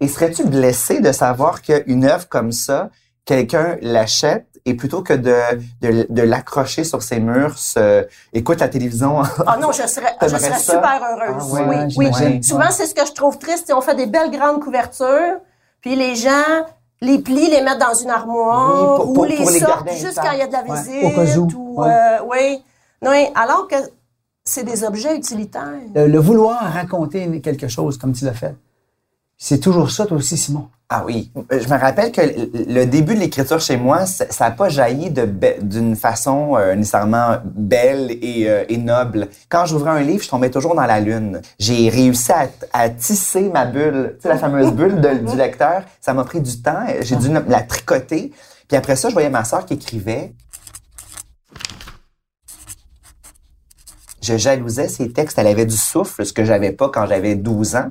Et 0.01 0.09
serais-tu 0.09 0.45
blessé 0.45 1.01
de 1.01 1.13
savoir 1.13 1.63
qu'une 1.63 2.05
œuvre 2.05 2.29
comme 2.29 2.51
ça, 2.51 2.91
quelqu'un 3.25 3.77
l'achète? 3.81 4.47
Et 4.65 4.75
plutôt 4.75 5.03
que 5.03 5.13
de, 5.13 5.35
de, 5.81 6.07
de 6.09 6.23
l'accrocher 6.23 6.85
sur 6.85 7.03
ses 7.03 7.21
murs, 7.21 7.59
se, 7.59 8.07
écoute 8.33 8.61
la 8.61 8.69
télévision? 8.69 9.23
Ah 9.47 9.57
non, 9.61 9.73
je 9.73 9.87
serais, 9.87 10.15
je 10.23 10.29
serais 10.29 10.59
super 10.59 11.01
heureuse. 11.03 11.45
Ah 11.57 11.69
ouais, 11.69 11.87
oui, 11.97 12.11
oui. 12.21 12.43
Souvent, 12.45 12.71
c'est 12.71 12.87
ce 12.87 12.95
que 12.95 13.07
je 13.07 13.13
trouve 13.13 13.39
triste. 13.39 13.73
On 13.75 13.81
fait 13.81 13.95
des 13.95 14.07
belles 14.07 14.31
grandes 14.31 14.61
couvertures, 14.61 15.39
puis 15.81 15.97
les 15.97 16.15
gens 16.17 16.67
les 17.03 17.19
plient, 17.19 17.49
les 17.51 17.63
mettent 17.63 17.79
dans 17.81 17.95
une 17.95 18.11
armoire 18.11 18.69
Oui, 18.75 18.97
pour- 18.97 19.09
ou 19.11 19.13
pour- 19.15 19.25
les 19.27 19.59
sortent 19.59 19.91
juste 19.93 20.21
quand 20.23 20.33
il 20.33 20.39
y 20.39 20.43
a 20.43 20.47
de 20.47 20.53
la 20.53 20.63
Ouais, 20.65 20.83
visite. 20.83 21.05
au 21.05 21.11
cas 21.11 21.37
où, 21.39 21.49
ou, 21.57 21.83
ouais. 21.83 21.89
euh, 21.89 22.19
oui. 22.31 22.65
Oui, 23.03 23.27
alors 23.35 23.67
que 23.67 23.77
c'est 24.45 24.65
des 24.65 24.85
objets 24.85 25.17
utilitaires. 25.17 25.73
Le, 25.95 26.07
le 26.07 26.19
vouloir 26.19 26.61
raconter 26.73 27.41
quelque 27.41 27.69
chose 27.69 27.97
comme 27.97 28.13
tu 28.13 28.25
l'as 28.27 28.35
fait. 28.35 28.55
C'est 29.39 29.59
toujours 29.61 29.91
ça, 29.91 30.05
toi 30.05 30.19
aussi, 30.19 30.37
Simon. 30.37 30.69
Ah 30.93 31.05
oui, 31.07 31.31
je 31.53 31.69
me 31.73 31.79
rappelle 31.79 32.11
que 32.11 32.21
le- 32.21 32.85
début 32.85 33.15
de 33.15 33.21
l'écriture 33.21 33.61
chez 33.61 33.77
moi, 33.77 34.07
ça 34.07 34.27
n'a 34.41 34.51
pas 34.51 34.69
jailli 34.69 35.13
d'une 35.63 35.95
façon 35.95 36.57
euh, 36.57 36.75
nécessairement 36.75 37.37
belle 37.45 38.11
et, 38.11 38.47
euh, 38.51 38.65
et 38.69 38.77
noble. 38.77 39.29
Quand 39.49 39.67
j'ouvrais 39.67 39.91
un 39.93 40.01
livre, 40.01 40.25
je 40.25 40.29
tombais 40.29 40.51
toujours 40.51 40.75
dans 40.75 40.87
la 40.87 40.99
lune. 40.99 41.43
J'ai 41.61 41.89
réussi 41.91 42.33
à, 42.33 42.49
à 42.73 42.89
tisser 42.89 43.43
ma 43.51 43.67
bulle, 43.67 44.17
tu 44.17 44.23
sais, 44.23 44.29
la 44.31 44.39
fameuse 44.39 44.73
bulle 44.73 45.01
de- 45.01 45.31
du 45.31 45.37
lecteur. 45.37 45.83
Ça 46.01 46.13
m'a 46.13 46.25
pris 46.25 46.41
du 46.41 46.61
temps. 46.61 46.85
J'ai 47.03 47.15
dû 47.15 47.29
la 47.47 47.63
tricoter. 47.63 48.33
Puis 48.67 48.77
après 48.77 48.97
ça, 48.97 49.11
je 49.11 49.13
voyais 49.15 49.31
ma 49.31 49.45
sœur 49.45 49.65
qui 49.67 49.75
écrivait. 49.75 50.33
Je 54.23 54.37
jalousais 54.37 54.89
ses 54.89 55.13
textes. 55.13 55.39
Elle 55.39 55.47
avait 55.47 55.67
du 55.67 55.77
souffle, 55.77 56.27
ce 56.27 56.33
que 56.33 56.45
j'avais 56.45 56.73
pas 56.73 56.89
quand 56.89 57.07
j'avais 57.07 57.37
12 57.37 57.77
ans. 57.77 57.91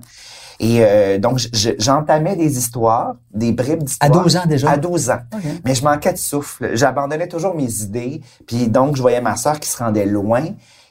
Et 0.60 0.80
euh, 0.84 1.18
donc, 1.20 1.40
je- 1.54 1.70
j'entamais 1.80 2.36
des 2.36 2.58
histoires, 2.58 3.14
des 3.34 3.52
bribes 3.54 3.84
d'histoires. 3.84 4.12
À 4.12 4.14
12 4.24 4.36
ans 4.38 4.46
déjà? 4.46 4.72
À 4.72 4.78
12 4.78 5.10
ans. 5.10 5.20
Mais 5.64 5.74
je 5.74 5.84
manquais 5.84 6.12
de 6.14 6.18
souffle. 6.18 6.72
J'abandonnais 6.74 7.28
toujours 7.28 7.56
mes 7.56 7.72
idées. 7.82 8.22
Puis 8.46 8.68
donc, 8.68 8.96
je 8.98 9.02
voyais 9.02 9.22
ma 9.22 9.36
sœur 9.38 9.60
qui 9.60 9.70
se 9.70 9.78
rendait 9.78 10.06
loin. 10.06 10.44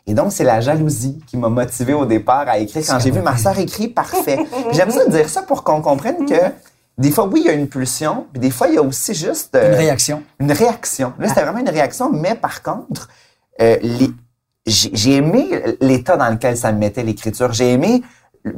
Et 0.06 0.14
donc, 0.14 0.32
c'est 0.32 0.44
la 0.44 0.62
jalousie 0.62 1.20
qui 1.26 1.36
m'a 1.36 1.50
motivé 1.50 1.92
au 1.92 2.06
départ 2.06 2.48
à 2.48 2.56
écrire. 2.58 2.82
Quand 2.86 2.98
j'ai 2.98 3.10
vu 3.10 3.20
ma 3.20 3.36
sœur 3.36 3.58
écrire, 3.58 3.90
parfait. 3.94 4.38
J'aime 4.72 4.90
ça 4.90 5.06
dire 5.06 5.28
ça 5.28 5.42
pour 5.42 5.64
qu'on 5.64 5.82
comprenne 5.82 6.24
que 6.24 6.34
des 6.96 7.10
fois, 7.10 7.26
oui, 7.28 7.42
il 7.44 7.46
y 7.46 7.50
a 7.50 7.52
une 7.52 7.68
pulsion. 7.68 8.26
Puis 8.32 8.40
des 8.40 8.50
fois, 8.50 8.68
il 8.68 8.74
y 8.74 8.78
a 8.78 8.82
aussi 8.82 9.12
juste... 9.12 9.54
euh, 9.54 9.68
Une 9.72 9.74
réaction. 9.76 10.22
une 10.40 10.50
réaction. 10.50 11.12
Là, 11.18 11.28
c'était 11.28 11.42
vraiment 11.42 11.58
une 11.60 11.68
réaction, 11.68 12.10
mais 12.10 12.34
par 12.34 12.62
contre, 12.62 13.10
euh, 13.60 13.76
les- 13.82 14.10
j'ai 14.66 15.14
aimé 15.16 15.48
l'état 15.80 16.16
dans 16.16 16.28
lequel 16.28 16.56
ça 16.56 16.72
me 16.72 16.78
mettait 16.78 17.02
l'écriture. 17.02 17.52
J'ai 17.52 17.72
aimé 17.72 18.02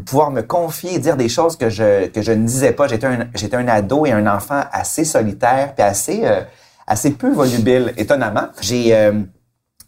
pouvoir 0.06 0.30
me 0.30 0.42
confier 0.42 0.94
et 0.94 0.98
dire 0.98 1.16
des 1.16 1.28
choses 1.28 1.56
que 1.56 1.68
je 1.70 2.06
que 2.08 2.22
je 2.22 2.32
ne 2.32 2.46
disais 2.46 2.72
pas. 2.72 2.86
J'étais 2.88 3.06
un 3.06 3.28
j'étais 3.34 3.56
un 3.56 3.68
ado 3.68 4.06
et 4.06 4.12
un 4.12 4.26
enfant 4.26 4.62
assez 4.72 5.04
solitaire 5.04 5.74
puis 5.74 5.82
assez 5.84 6.20
euh, 6.24 6.42
assez 6.86 7.10
peu 7.12 7.30
volubile, 7.32 7.92
étonnamment. 7.96 8.48
J'ai 8.60 8.94
euh, 8.94 9.12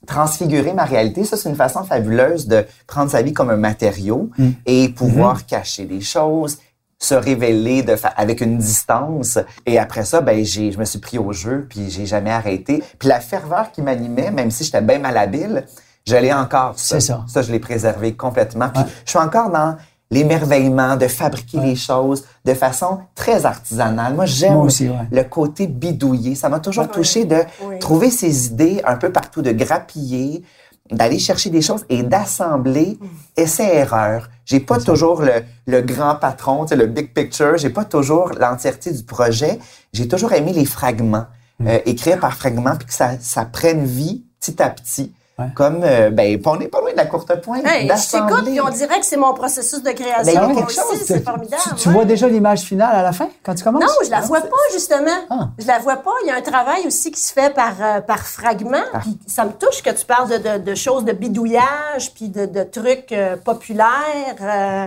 transfigurer 0.07 0.73
ma 0.73 0.85
réalité. 0.85 1.25
Ça, 1.25 1.37
c'est 1.37 1.49
une 1.49 1.57
façon 1.57 1.85
fabuleuse 1.85 2.47
de 2.49 2.65
prendre 2.87 3.11
sa 3.11 3.23
vie 3.23 3.33
comme 3.33 3.51
un 3.51 3.57
matériau 3.57 4.31
et 4.67 4.89
pouvoir 4.89 5.47
cacher 5.47 5.85
des 5.85 6.01
choses, 6.01 6.59
se 6.99 7.15
révéler 7.15 7.83
de 7.83 7.95
fa- 7.97 8.09
avec 8.17 8.41
une 8.41 8.59
distance. 8.59 9.39
Et 9.67 9.79
après 9.79 10.05
ça, 10.05 10.21
ben, 10.21 10.45
j'ai, 10.45 10.73
je 10.73 10.79
me 10.79 10.85
suis 10.85 10.99
pris 10.99 11.19
au 11.19 11.33
jeu, 11.33 11.67
puis 11.69 11.89
j'ai 11.91 12.07
jamais 12.07 12.31
arrêté. 12.31 12.83
Puis 12.99 13.09
la 13.09 13.21
ferveur 13.21 13.71
qui 13.73 13.83
m'animait, 13.83 14.31
même 14.33 14.51
si 14.51 14.65
j'étais 14.65 14.81
bien 14.81 14.99
malhabile, 14.99 15.65
je 16.07 16.17
l'ai 16.17 16.33
encore. 16.33 16.75
Ça. 16.79 17.01
C'est 17.01 17.07
ça. 17.09 17.25
Ça, 17.27 17.43
je 17.43 17.53
l'ai 17.53 17.61
préservé 17.61 18.15
complètement. 18.15 18.69
Puis 18.71 18.83
Ouais. 18.83 18.89
je 19.05 19.11
suis 19.11 19.19
encore 19.19 19.51
dans 19.51 19.77
l'émerveillement 20.11 20.97
de 20.97 21.09
fabriquer 21.09 21.59
les 21.61 21.75
choses 21.77 22.25
de 22.45 22.53
façon 22.55 23.01
très 23.15 23.47
artisanale. 23.47 24.15
Moi, 24.15 24.27
j'aime 24.27 24.55
Moi 24.55 24.65
aussi, 24.65 24.89
ouais. 24.89 24.95
le 25.11 25.25
côté 25.25 25.67
bidouillé. 25.67 26.35
Ça 26.35 26.49
m'a 26.51 26.61
toujours 26.61 26.85
Ouais. 26.85 26.91
touché 26.91 27.25
de 27.25 27.39
Oui. 27.65 27.79
trouver 27.79 28.11
ses 28.11 28.47
idées 28.49 28.83
un 28.85 28.97
peu 28.97 29.11
partout, 29.11 29.41
de 29.41 29.53
grappiller, 29.53 30.45
d'aller 30.91 31.19
chercher 31.19 31.49
des 31.49 31.63
choses 31.63 31.87
et 31.89 32.03
d'assembler 32.03 32.99
Mm. 33.01 33.07
essai-erreur. 33.39 34.29
J'ai 34.45 34.61
pas 34.61 34.79
toujours 34.79 35.23
le, 35.23 35.33
le 35.67 35.81
grand 35.81 36.17
patron, 36.17 36.65
tu 36.65 36.71
sais, 36.71 36.77
le 36.77 36.87
big 36.87 37.15
picture. 37.15 37.57
J'ai 37.57 37.71
pas 37.71 37.85
toujours 37.87 38.33
l'entièreté 38.39 38.93
du 38.93 39.03
projet. 39.05 39.59
J'ai 39.95 40.09
toujours 40.09 40.33
aimé 40.35 40.53
les 40.53 40.67
fragments, 40.67 41.27
Mm. 41.59 41.67
euh, 41.69 41.79
écrire 41.87 42.19
par 42.21 42.35
fragments, 42.35 42.77
puis 42.77 42.87
que 42.87 42.93
ça, 42.95 43.13
ça 43.21 43.45
prenne 43.47 43.85
vie 43.85 44.25
petit 44.41 44.61
à 44.63 44.69
petit. 44.69 45.15
Ouais. 45.39 45.47
Comme, 45.55 45.81
euh, 45.83 46.11
ben, 46.11 46.39
on 46.45 46.57
n'est 46.57 46.69
pas 46.69 46.81
loin 46.81 46.93
de 46.93 46.97
la 46.97 47.07
courte 47.07 47.35
pointe. 47.41 47.65
Hey, 47.67 47.89
je 47.89 48.11
t'écoute, 48.11 48.45
puis 48.45 48.61
on 48.61 48.69
dirait 48.69 49.01
que 49.01 49.07
c'est 49.07 49.17
mon 49.17 49.33
processus 49.33 49.83
de 49.83 49.91
création. 49.93 50.25
Ben, 50.25 50.31
il 50.31 50.35
y 50.35 50.37
a 50.37 50.47
moi 50.47 50.55
quelque 50.57 50.67
aussi, 50.69 50.77
chose, 50.99 51.03
c'est 51.07 51.19
Tu- 51.21 51.25
formidable. 51.25 51.63
Tu, 51.71 51.75
tu 51.77 51.89
ouais. 51.89 51.95
vois 51.95 52.05
déjà 52.05 52.29
l'image 52.29 52.61
finale 52.61 52.95
à 52.95 53.03
la 53.03 53.13
fin, 53.13 53.29
quand 53.43 53.55
tu 53.55 53.65
commences? 53.65 53.83
Non, 53.83 53.95
je 54.05 54.11
la 54.11 54.21
vois 54.21 54.43
pas, 54.43 54.57
justement. 54.73 55.11
Ah. 55.31 55.49
Je 55.59 55.67
la 55.67 55.79
vois 55.79 55.97
pas. 55.97 56.11
Il 56.25 56.29
y 56.29 56.31
a 56.31 56.37
un 56.37 56.43
travail 56.43 56.87
aussi 56.87 57.11
qui 57.11 57.21
se 57.21 57.33
fait 57.33 57.53
par, 57.55 57.73
euh, 57.81 58.01
par 58.03 58.19
fragments. 58.19 58.85
Puis 59.01 59.19
ça 59.27 59.45
me 59.47 59.53
touche 59.53 59.83
que 59.83 59.91
tu 59.91 60.05
parles 60.05 60.29
de, 60.29 60.37
de, 60.37 60.59
de 60.59 60.75
choses 60.75 61.05
de 61.07 61.13
bidouillage, 61.13 62.13
puis 62.15 62.29
de, 62.29 62.45
de 62.45 62.63
trucs 62.65 63.11
euh, 63.13 63.37
populaires. 63.37 64.37
euh, 64.43 64.87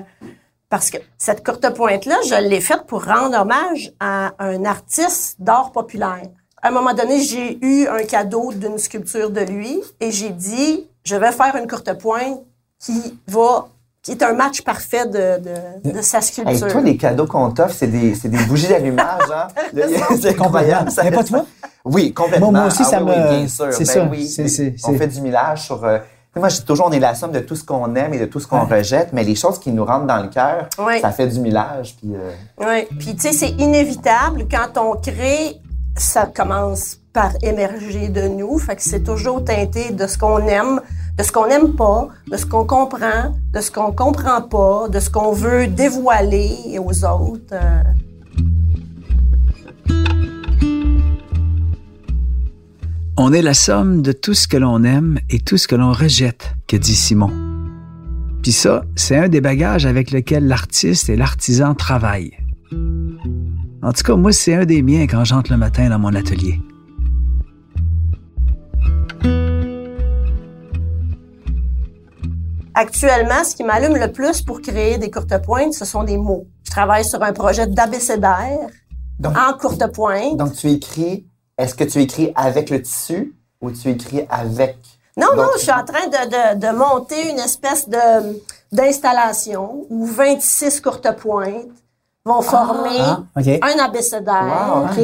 parce 0.69 0.89
que 0.89 0.97
cette 1.17 1.45
courte 1.45 1.67
pointe-là, 1.73 2.17
je 2.27 2.35
l'ai 2.35 2.59
faite 2.59 2.83
pour 2.87 3.05
rendre 3.05 3.39
hommage 3.39 3.93
à 3.99 4.31
un 4.39 4.65
artiste 4.65 5.35
d'art 5.39 5.71
populaire. 5.71 6.23
À 6.61 6.69
un 6.69 6.71
moment 6.71 6.93
donné, 6.93 7.21
j'ai 7.21 7.57
eu 7.63 7.87
un 7.87 8.03
cadeau 8.03 8.51
d'une 8.53 8.77
sculpture 8.77 9.29
de 9.29 9.41
lui 9.41 9.79
et 9.99 10.11
j'ai 10.11 10.29
dit, 10.29 10.87
je 11.03 11.15
vais 11.15 11.31
faire 11.31 11.55
une 11.55 11.67
courte 11.67 11.93
pointe 11.99 12.39
qui 12.79 13.19
va, 13.27 13.67
qui 14.01 14.11
est 14.11 14.23
un 14.23 14.33
match 14.33 14.61
parfait 14.61 15.05
de, 15.05 15.39
de, 15.83 15.91
de 15.91 16.01
sa 16.01 16.17
Hey, 16.19 16.23
sculpture. 16.23 16.67
toi, 16.69 16.81
les 16.81 16.97
cadeaux 16.97 17.27
qu'on 17.27 17.51
t'offre, 17.51 17.75
c'est 17.77 17.87
des, 17.87 18.15
c'est 18.15 18.29
des 18.29 18.43
bougies 18.45 18.67
d'allumage, 18.67 19.23
hein? 19.33 19.47
C'est 20.19 20.29
incroyable. 20.39 20.89
Mais 21.03 21.11
pas 21.11 21.23
toi? 21.23 21.45
Oui, 21.83 22.13
complètement. 22.13 22.51
Moi- 22.51 22.61
moi 22.61 22.69
aussi, 22.69 22.81
Ah 22.83 22.89
ça 22.89 23.03
oui, 23.03 23.11
me- 23.11 23.29
oui, 23.29 23.37
bien 23.39 23.47
sûr. 23.47 23.67
c'est 23.71 23.85
Ben 23.85 23.93
ça. 23.93 24.07
oui, 24.09 24.79
On 24.85 24.93
fait 24.97 25.07
du 25.07 25.21
millage 25.21 25.65
sur... 25.65 25.83
euh, 25.83 25.99
moi, 26.37 26.49
je 26.49 26.57
dis 26.57 26.65
toujours, 26.65 26.87
on 26.87 26.91
est 26.91 26.99
la 26.99 27.13
somme 27.15 27.31
de 27.31 27.39
tout 27.39 27.55
ce 27.55 27.63
qu'on 27.63 27.93
aime 27.95 28.13
et 28.13 28.19
de 28.19 28.25
tout 28.25 28.39
ce 28.39 28.47
qu'on 28.47 28.65
rejette, 28.65 29.09
mais 29.13 29.23
les 29.23 29.35
choses 29.35 29.59
qui 29.59 29.71
nous 29.71 29.85
rentrent 29.85 30.07
dans 30.07 30.21
le 30.21 30.27
cœur, 30.29 30.67
ça 30.99 31.11
fait 31.11 31.27
du 31.27 31.39
millage. 31.39 31.95
Puis, 31.97 32.13
euh, 32.15 32.31
Oui, 32.59 32.87
puis 32.97 33.15
tu 33.15 33.21
sais, 33.21 33.31
c'est 33.33 33.51
inévitable. 33.51 34.45
Quand 34.51 34.77
on 34.81 34.95
crée, 34.99 35.61
ça 35.97 36.25
commence 36.25 36.97
par 37.13 37.31
émerger 37.41 38.09
de 38.09 38.27
nous. 38.27 38.57
Fait 38.57 38.75
que 38.75 38.81
c'est 38.83 39.03
toujours 39.03 39.43
teinté 39.43 39.91
de 39.91 40.05
ce 40.07 40.17
qu'on 40.17 40.39
aime, 40.47 40.81
de 41.17 41.23
ce 41.23 41.31
qu'on 41.31 41.47
n'aime 41.47 41.75
pas, 41.75 42.09
de 42.29 42.37
ce 42.37 42.45
qu'on 42.45 42.65
comprend, 42.65 43.35
de 43.53 43.61
ce 43.61 43.71
qu'on 43.71 43.91
comprend 43.91 44.41
pas, 44.41 44.89
de 44.89 44.99
ce 44.99 45.09
qu'on 45.09 45.31
veut 45.31 45.67
dévoiler 45.67 46.79
aux 46.79 47.05
autres. 47.05 47.55
On 53.17 53.31
est 53.31 53.41
la 53.41 53.53
somme 53.53 54.01
de 54.01 54.11
tout 54.11 54.33
ce 54.33 54.45
que 54.45 54.57
l'on 54.57 54.83
aime 54.83 55.19
et 55.29 55.39
tout 55.39 55.57
ce 55.57 55.69
que 55.69 55.75
l'on 55.75 55.93
rejette, 55.93 56.53
que 56.67 56.75
dit 56.75 56.95
Simon. 56.95 57.31
Puis 58.43 58.51
ça, 58.51 58.83
c'est 58.97 59.15
un 59.15 59.29
des 59.29 59.39
bagages 59.39 59.85
avec 59.85 60.11
lesquels 60.11 60.45
l'artiste 60.45 61.07
et 61.07 61.15
l'artisan 61.15 61.75
travaillent. 61.75 62.37
En 63.85 63.93
tout 63.93 64.01
cas, 64.01 64.15
moi, 64.15 64.31
c'est 64.31 64.55
un 64.55 64.65
des 64.65 64.81
miens 64.81 65.05
quand 65.05 65.23
j'entre 65.25 65.51
le 65.51 65.57
matin 65.57 65.89
dans 65.89 65.99
mon 65.99 66.15
atelier. 66.15 66.59
Actuellement, 72.73 73.43
ce 73.43 73.55
qui 73.55 73.63
m'allume 73.63 73.95
le 73.95 74.11
plus 74.11 74.41
pour 74.41 74.59
créer 74.61 74.97
des 74.97 75.11
courtes 75.11 75.39
pointes, 75.43 75.75
ce 75.75 75.85
sont 75.85 76.03
des 76.03 76.17
mots. 76.17 76.47
Je 76.63 76.71
travaille 76.71 77.05
sur 77.05 77.21
un 77.21 77.31
projet 77.31 77.67
d'abécédaire 77.67 78.69
en 79.23 79.53
courte 79.59 79.85
pointe. 79.93 80.35
donc, 80.35 80.53
tu 80.53 80.71
écris... 80.71 81.27
Est-ce 81.55 81.75
que 81.75 81.83
tu 81.83 82.01
écris 82.01 82.33
avec 82.33 82.71
le 82.71 82.81
tissu 82.81 83.35
ou 83.61 83.69
tu 83.69 83.89
écris 83.89 84.25
avec... 84.29 84.77
Non, 85.15 85.27
non, 85.37 85.47
je 85.57 85.61
suis 85.61 85.71
en 85.71 85.85
train 85.85 86.07
de, 86.07 86.55
de, 86.55 86.59
de 86.59 86.75
monter 86.75 87.29
une 87.29 87.39
espèce 87.39 87.87
de 87.87 88.41
d'installation 88.71 89.85
où 89.89 90.05
26 90.05 90.81
courtes 90.81 91.15
pointes 91.17 91.69
vont 92.25 92.41
former 92.41 92.99
Ah, 92.99 93.19
un 93.35 93.83
abécédaire. 93.83 94.75
Wow, 94.77 94.85
OK? 94.85 94.97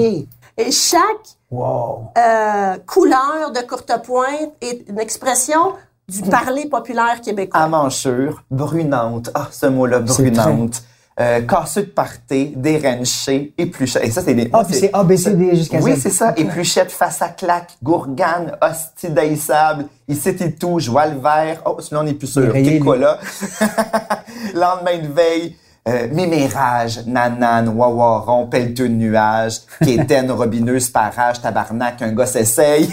Et 0.58 0.72
chaque 0.72 1.02
Wow. 1.50 2.12
euh, 2.18 2.78
couleur 2.88 3.52
de 3.54 3.60
courte 3.68 3.92
pointe 4.04 4.52
est 4.62 4.86
une 4.90 5.00
expression 5.00 5.74
du 6.08 6.22
parler 6.24 6.68
populaire 6.68 7.22
québécois. 7.22 7.60
Amanchure, 7.62 8.44
brunante. 8.50 9.30
Ah, 9.34 9.48
ce 9.52 9.68
mot-là, 9.68 10.00
brunante. 10.00 10.84
euh, 11.20 11.42
casseux 11.42 11.84
de 11.84 11.88
parté, 11.88 12.54
dérenché, 12.56 13.54
épluchette. 13.58 14.04
Et 14.06 14.12
ça, 14.12 14.22
c'est 14.22 14.34
des... 14.34 14.50
Ah, 14.52 14.64
puis 14.66 14.74
c'est 14.76 14.90
ABCD 14.94 15.56
jusqu'à 15.56 15.78
Oui, 15.80 15.96
c'est 15.98 16.10
ça. 16.10 16.34
Épluchette, 16.36 16.92
face 16.92 17.22
à 17.22 17.30
claque, 17.30 17.78
gourgane, 17.84 18.58
hostie 18.62 19.10
d'haïssable, 19.10 19.86
ici 20.08 20.30
et 20.30 20.56
tout, 20.56 20.80
joie 20.80 21.06
le 21.08 21.20
vert. 21.20 21.62
Oh, 21.66 21.78
sinon 21.80 22.00
on 22.02 22.04
n'est 22.04 22.14
plus 22.14 22.28
sûr. 22.28 22.52
Qu'est-ce 22.52 22.96
là? 22.96 23.20
Lendemain 24.54 24.98
de 25.00 25.14
veille, 25.14 25.56
euh, 25.88 26.08
mémérage, 26.12 27.06
nanane, 27.08 27.70
wawaron, 27.70 28.48
pelleteux 28.48 28.88
de 28.90 28.94
nuages, 28.94 29.62
quétaine, 29.84 30.30
robineuse, 30.32 30.90
parage, 30.90 31.42
tabarnak, 31.42 32.02
un 32.02 32.12
gars 32.14 32.26
s'essaye. 32.28 32.90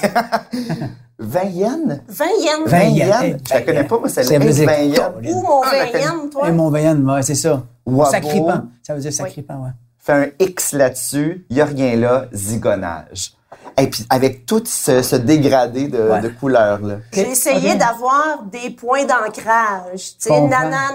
20 1.20 1.42
yens? 1.50 2.00
20 2.08 2.24
yens. 2.40 2.66
20 2.66 2.70
20 2.70 2.78
yens? 2.84 3.22
yens? 3.22 3.36
Je 3.48 3.54
la 3.54 3.60
connais 3.62 3.84
pas, 3.84 3.98
moi, 3.98 4.08
Ça 4.08 4.22
celle-là. 4.22 4.46
veut 4.46 4.52
dire 4.52 4.66
20 4.66 4.72
yens. 4.78 5.34
Ou 5.34 5.40
mon 5.42 5.60
Ah, 5.64 5.70
20 5.72 5.78
la 5.78 5.86
connais. 5.86 6.04
yens, 6.04 6.30
toi? 6.30 6.48
Et 6.48 6.52
mon 6.52 6.70
veillant, 6.70 6.96
ouais, 6.96 7.22
c'est 7.22 7.34
ça. 7.34 7.62
Wabo. 7.84 8.10
Sacripant. 8.10 8.62
Ça 8.82 8.94
veut 8.94 9.00
dire 9.00 9.12
sacripant, 9.12 9.54
ouais. 9.64 9.70
Fais 9.98 10.12
un 10.12 10.26
X 10.38 10.72
là-dessus, 10.72 11.44
il 11.50 11.56
n'y 11.56 11.60
a 11.60 11.64
rien 11.66 11.96
là, 11.96 12.26
zigonnage. 12.32 13.32
Et 13.80 13.88
puis, 13.88 14.04
avec 14.10 14.44
tout 14.44 14.62
ce, 14.66 15.02
ce 15.02 15.16
dégradé 15.16 15.88
de, 15.88 15.98
Ouais. 16.10 16.20
de 16.20 16.28
couleurs, 16.28 16.80
là. 16.80 16.96
J'ai 17.12 17.28
essayé 17.30 17.74
d'avoir 17.76 18.42
des 18.44 18.70
points 18.70 19.04
d'ancrage. 19.04 20.16
Tu 20.18 20.28
sais, 20.28 20.30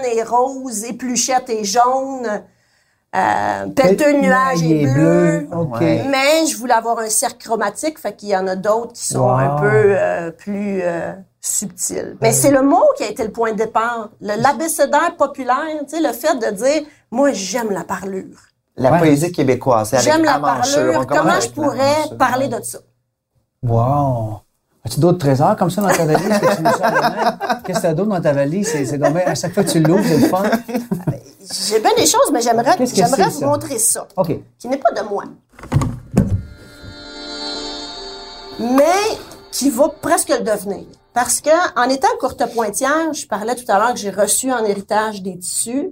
est 0.04 0.22
rose, 0.22 0.84
épluchette 0.84 1.48
est 1.48 1.64
jaune, 1.64 2.42
euh, 3.16 3.66
nuages 4.20 4.60
Il 4.60 4.72
est 4.82 4.92
bleu. 4.92 5.48
Mais 6.10 6.46
je 6.46 6.56
voulais 6.56 6.74
avoir 6.74 6.98
un 6.98 7.08
cercle 7.08 7.38
chromatique, 7.46 7.98
fait 7.98 8.14
qu'il 8.14 8.28
y 8.30 8.36
en 8.36 8.46
a 8.46 8.56
d'autres 8.56 8.92
qui 8.92 9.06
sont 9.06 9.20
Wow. 9.20 9.38
un 9.38 9.56
peu 9.60 9.66
euh, 9.96 10.30
plus 10.30 10.80
euh, 10.82 11.12
subtils. 11.40 12.16
Mais 12.20 12.32
c'est 12.32 12.50
le 12.50 12.62
mot 12.62 12.84
qui 12.96 13.04
a 13.04 13.08
été 13.08 13.24
le 13.24 13.30
point 13.32 13.52
de 13.52 13.56
départ. 13.58 14.10
Le 14.20 14.40
l'abécédaire 14.40 15.16
populaire, 15.16 15.56
tu 15.88 15.96
sais, 15.96 16.02
le 16.02 16.12
fait 16.12 16.36
de 16.38 16.50
dire, 16.54 16.82
moi, 17.10 17.30
j'aime 17.32 17.70
la 17.70 17.84
parlure. 17.84 18.38
La 18.76 18.90
Ouais. 18.92 18.98
poésie 18.98 19.30
québécoise, 19.30 19.90
c'est 19.90 19.96
avec 19.98 20.12
J'aime 20.12 20.24
la 20.24 20.38
parlure. 20.40 21.06
Comment 21.06 21.40
je 21.40 21.48
pourrais 21.50 22.16
parler 22.18 22.48
de 22.48 22.60
ça? 22.62 22.78
Wow. 23.62 24.40
As-tu 24.84 25.00
d'autres 25.00 25.18
trésors 25.18 25.56
comme 25.56 25.70
ça 25.70 25.80
dans 25.80 25.88
ta 25.88 26.04
valise 26.04 26.38
que 26.40 26.56
tu 26.56 26.62
nous? 26.62 26.70
Qu'est-ce 27.64 27.78
que 27.78 27.82
t'as 27.82 27.94
d'autre 27.94 28.10
dans 28.10 28.20
ta 28.20 28.32
valise? 28.32 28.68
C'est, 28.68 29.02
à 29.02 29.34
chaque 29.34 29.54
fois 29.54 29.64
que 29.64 29.70
tu 29.70 29.80
l'ouvres, 29.80 30.04
c'est 30.04 30.18
le 30.18 30.28
fun. 30.28 30.42
J'ai 31.68 31.80
bien 31.80 31.94
des 31.96 32.04
choses, 32.06 32.30
mais 32.32 32.42
j'aimerais, 32.42 32.76
j'aimerais 32.84 33.24
vous 33.30 33.40
ça? 33.40 33.46
montrer 33.46 33.78
ça. 33.78 34.06
OK. 34.16 34.38
qui 34.58 34.68
n'est 34.68 34.76
pas 34.78 34.90
de 34.92 35.08
moi, 35.08 35.24
mais 38.58 39.18
qui 39.50 39.70
va 39.70 39.88
presque 39.88 40.28
le 40.30 40.40
devenir. 40.40 40.84
Parce 41.12 41.40
que 41.40 41.50
en 41.78 41.88
étant 41.88 42.08
courte 42.18 42.44
pointière, 42.52 43.12
je 43.12 43.26
parlais 43.26 43.54
tout 43.54 43.70
à 43.70 43.78
l'heure 43.78 43.92
que 43.94 44.00
j'ai 44.00 44.10
reçu 44.10 44.52
en 44.52 44.64
héritage 44.64 45.22
des 45.22 45.38
tissus, 45.38 45.90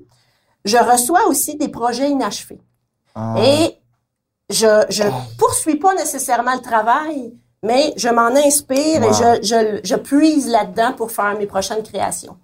je 0.65 0.77
reçois 0.77 1.27
aussi 1.29 1.57
des 1.57 1.69
projets 1.69 2.11
inachevés. 2.11 2.61
Ah. 3.15 3.35
Et 3.43 3.79
je 4.51 4.67
je 4.91 5.05
poursuis 5.39 5.77
pas 5.77 5.95
nécessairement 5.95 6.55
le 6.55 6.61
travail, 6.61 7.33
mais 7.63 7.93
je 7.97 8.09
m'en 8.09 8.35
inspire 8.47 9.01
Wow. 9.03 9.11
et 9.11 9.13
je, 9.43 9.47
je, 9.49 9.81
je 9.85 9.95
puise 9.97 10.49
là-dedans 10.49 10.93
pour 10.97 11.11
faire 11.11 11.37
mes 11.39 11.47
prochaines 11.47 11.83
créations. 11.83 12.37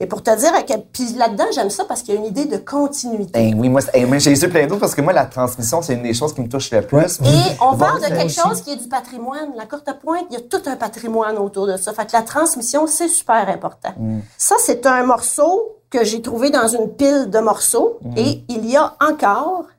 Et 0.00 0.06
pour 0.06 0.24
te 0.24 0.36
dire 0.36 0.52
à 0.52 0.62
quel... 0.62 0.82
Puis 0.92 1.12
là-dedans, 1.16 1.44
j'aime 1.54 1.70
ça 1.70 1.84
parce 1.84 2.02
qu'il 2.02 2.14
y 2.14 2.16
a 2.16 2.20
une 2.20 2.26
idée 2.26 2.46
de 2.46 2.56
continuité. 2.56 3.52
Ben 3.52 3.60
oui, 3.60 3.68
moi, 3.68 3.80
j'ai 4.18 4.32
eu 4.32 4.48
plein 4.50 4.66
d'autres 4.66 4.80
parce 4.80 4.94
que 4.94 5.00
moi, 5.00 5.12
la 5.12 5.24
transmission, 5.26 5.82
c'est 5.82 5.94
une 5.94 6.02
des 6.02 6.12
choses 6.12 6.34
qui 6.34 6.40
me 6.40 6.48
touche 6.48 6.72
le 6.72 6.82
plus. 6.82 7.20
Et 7.20 7.26
on 7.60 7.76
parle 7.76 8.00
de 8.00 8.06
quelque 8.08 8.24
aussi. 8.26 8.40
chose 8.40 8.60
qui 8.62 8.72
est 8.72 8.76
du 8.76 8.88
patrimoine. 8.88 9.52
La 9.56 9.66
courte 9.66 9.88
pointe, 10.02 10.24
il 10.30 10.34
y 10.34 10.36
a 10.36 10.40
tout 10.40 10.60
un 10.68 10.74
patrimoine 10.74 11.38
autour 11.38 11.68
de 11.68 11.76
ça. 11.76 11.92
Fait 11.92 12.06
que 12.06 12.12
la 12.12 12.22
transmission, 12.22 12.88
c'est 12.88 13.06
super 13.08 13.48
important. 13.48 13.92
Mm. 13.96 14.18
Ça, 14.36 14.56
c'est 14.58 14.84
un 14.84 15.04
morceau 15.04 15.76
que 15.90 16.04
j'ai 16.04 16.20
trouvé 16.20 16.50
dans 16.50 16.66
une 16.66 16.88
pile 16.90 17.30
de 17.30 17.38
morceaux. 17.38 18.00
Et 18.16 18.42
il 18.48 18.68
y 18.68 18.76
a 18.76 18.94
encore 19.00 19.62
Mm. 19.62 19.73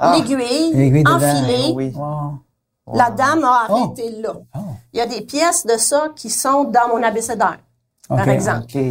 Ah. 0.00 0.16
l'aiguille 0.16 1.04
enfilée. 1.06 1.72
Oui. 1.74 1.92
Wow. 1.94 2.38
La 2.94 3.10
dame 3.10 3.44
a 3.44 3.66
Oh. 3.68 3.74
arrêté 3.74 4.10
là. 4.20 4.32
Oh. 4.56 4.58
Il 4.92 4.98
y 4.98 5.00
a 5.00 5.06
des 5.06 5.20
pièces 5.20 5.64
de 5.64 5.76
ça 5.76 6.08
qui 6.16 6.28
sont 6.30 6.64
dans 6.64 6.88
mon 6.88 7.02
abécédaire, 7.02 7.58
par 8.08 8.28
exemple. 8.28 8.64
OK. 8.74 8.82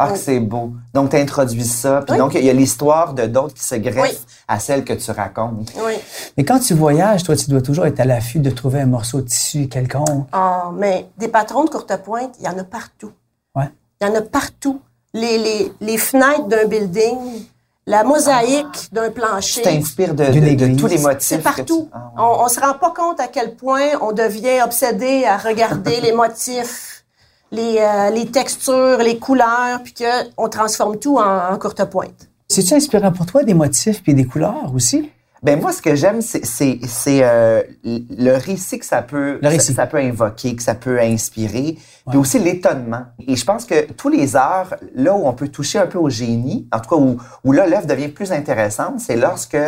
Ah, 0.00 0.12
que 0.12 0.16
c'est 0.18 0.38
beau. 0.38 0.74
Donc, 0.94 1.10
tu 1.10 1.16
introduis 1.16 1.64
ça. 1.64 2.02
Puis 2.02 2.12
Oui. 2.12 2.18
donc, 2.18 2.34
il 2.34 2.44
y 2.44 2.48
a 2.48 2.52
l'histoire 2.52 3.14
de 3.14 3.26
d'autres 3.26 3.54
qui 3.54 3.64
se 3.64 3.74
greffent 3.74 4.00
Oui. 4.00 4.16
à 4.46 4.60
celle 4.60 4.84
que 4.84 4.92
tu 4.92 5.10
racontes. 5.10 5.72
Oui. 5.84 5.94
Mais 6.36 6.44
quand 6.44 6.60
tu 6.60 6.72
voyages, 6.72 7.24
toi, 7.24 7.34
tu 7.34 7.50
dois 7.50 7.60
toujours 7.62 7.84
être 7.84 7.98
à 7.98 8.04
l'affût 8.04 8.38
de 8.38 8.48
trouver 8.50 8.80
un 8.80 8.86
morceau 8.86 9.20
de 9.20 9.26
tissu 9.26 9.66
quelconque. 9.68 10.28
Ah, 10.30 10.70
mais 10.72 11.08
des 11.18 11.26
patrons 11.26 11.64
de 11.64 11.70
courte 11.70 11.94
pointe, 12.04 12.36
il 12.38 12.44
y 12.46 12.48
en 12.48 12.56
a 12.56 12.62
partout. 12.62 13.10
Ouais. 13.56 13.68
Il 14.00 14.06
y 14.06 14.10
en 14.10 14.14
a 14.14 14.22
partout. 14.22 14.80
Les, 15.14 15.36
les, 15.36 15.72
les 15.80 15.98
fenêtres 15.98 16.46
d'un 16.46 16.66
building, 16.66 17.18
la 17.88 18.04
mosaïque 18.04 18.88
d'un 18.92 19.10
plancher. 19.10 19.62
Tu 19.62 19.68
t'inspires 19.68 20.14
de, 20.14 20.24
tous 20.78 20.86
les 20.86 20.98
motifs. 20.98 21.22
C'est 21.26 21.38
partout. 21.38 21.88
tu- 21.90 21.90
Ah, 21.92 22.10
ouais. 22.16 22.22
On, 22.38 22.44
on 22.44 22.48
se 22.48 22.60
rend 22.60 22.74
pas 22.74 22.90
compte 22.90 23.18
à 23.18 23.28
quel 23.28 23.54
point 23.56 23.88
on 24.02 24.12
devient 24.12 24.60
obsédé 24.64 25.24
à 25.24 25.38
regarder 25.38 26.00
les 26.02 26.12
motifs, 26.12 27.04
les, 27.50 27.78
euh, 27.78 28.10
les 28.10 28.26
textures, 28.26 28.98
les 28.98 29.18
couleurs, 29.18 29.82
puis 29.82 29.94
que 29.94 30.04
on 30.36 30.48
transforme 30.48 30.98
tout 30.98 31.16
en, 31.18 31.52
en 31.52 31.58
courte 31.58 31.82
pointe. 31.86 32.28
C'est-tu 32.48 32.74
inspirant 32.74 33.12
pour 33.12 33.26
toi 33.26 33.42
des 33.42 33.54
motifs 33.54 34.02
puis 34.02 34.14
des 34.14 34.24
couleurs 34.24 34.72
aussi? 34.74 35.10
Ben 35.42 35.60
moi, 35.60 35.72
ce 35.72 35.80
que 35.80 35.94
j'aime, 35.94 36.20
c'est 36.20 36.44
c'est 36.44 36.78
c'est, 36.86 37.20
euh, 37.22 37.62
le 37.84 38.32
récit 38.36 38.78
que 38.78 38.86
ça 38.86 39.02
peut. 39.02 39.38
Ça, 39.42 39.58
ça 39.74 39.86
peut 39.86 39.98
invoquer, 39.98 40.56
que 40.56 40.62
ça 40.62 40.74
peut 40.74 40.98
inspirer, 41.00 41.78
puis 42.08 42.18
aussi 42.18 42.38
l'étonnement. 42.38 43.02
Et 43.26 43.36
je 43.36 43.44
pense 43.44 43.64
que 43.64 43.90
tous 43.92 44.08
les 44.08 44.34
arts, 44.36 44.74
là 44.94 45.14
où 45.14 45.26
on 45.26 45.32
peut 45.32 45.48
toucher 45.48 45.78
un 45.78 45.86
peu 45.86 45.98
au 45.98 46.08
génie, 46.10 46.66
en 46.72 46.80
tout 46.80 46.90
cas 46.90 46.96
où 46.96 47.18
où 47.44 47.52
là 47.52 47.66
l'œuvre 47.66 47.86
devient 47.86 48.08
plus 48.08 48.32
intéressante, 48.32 49.00
c'est 49.00 49.16
lorsque 49.16 49.58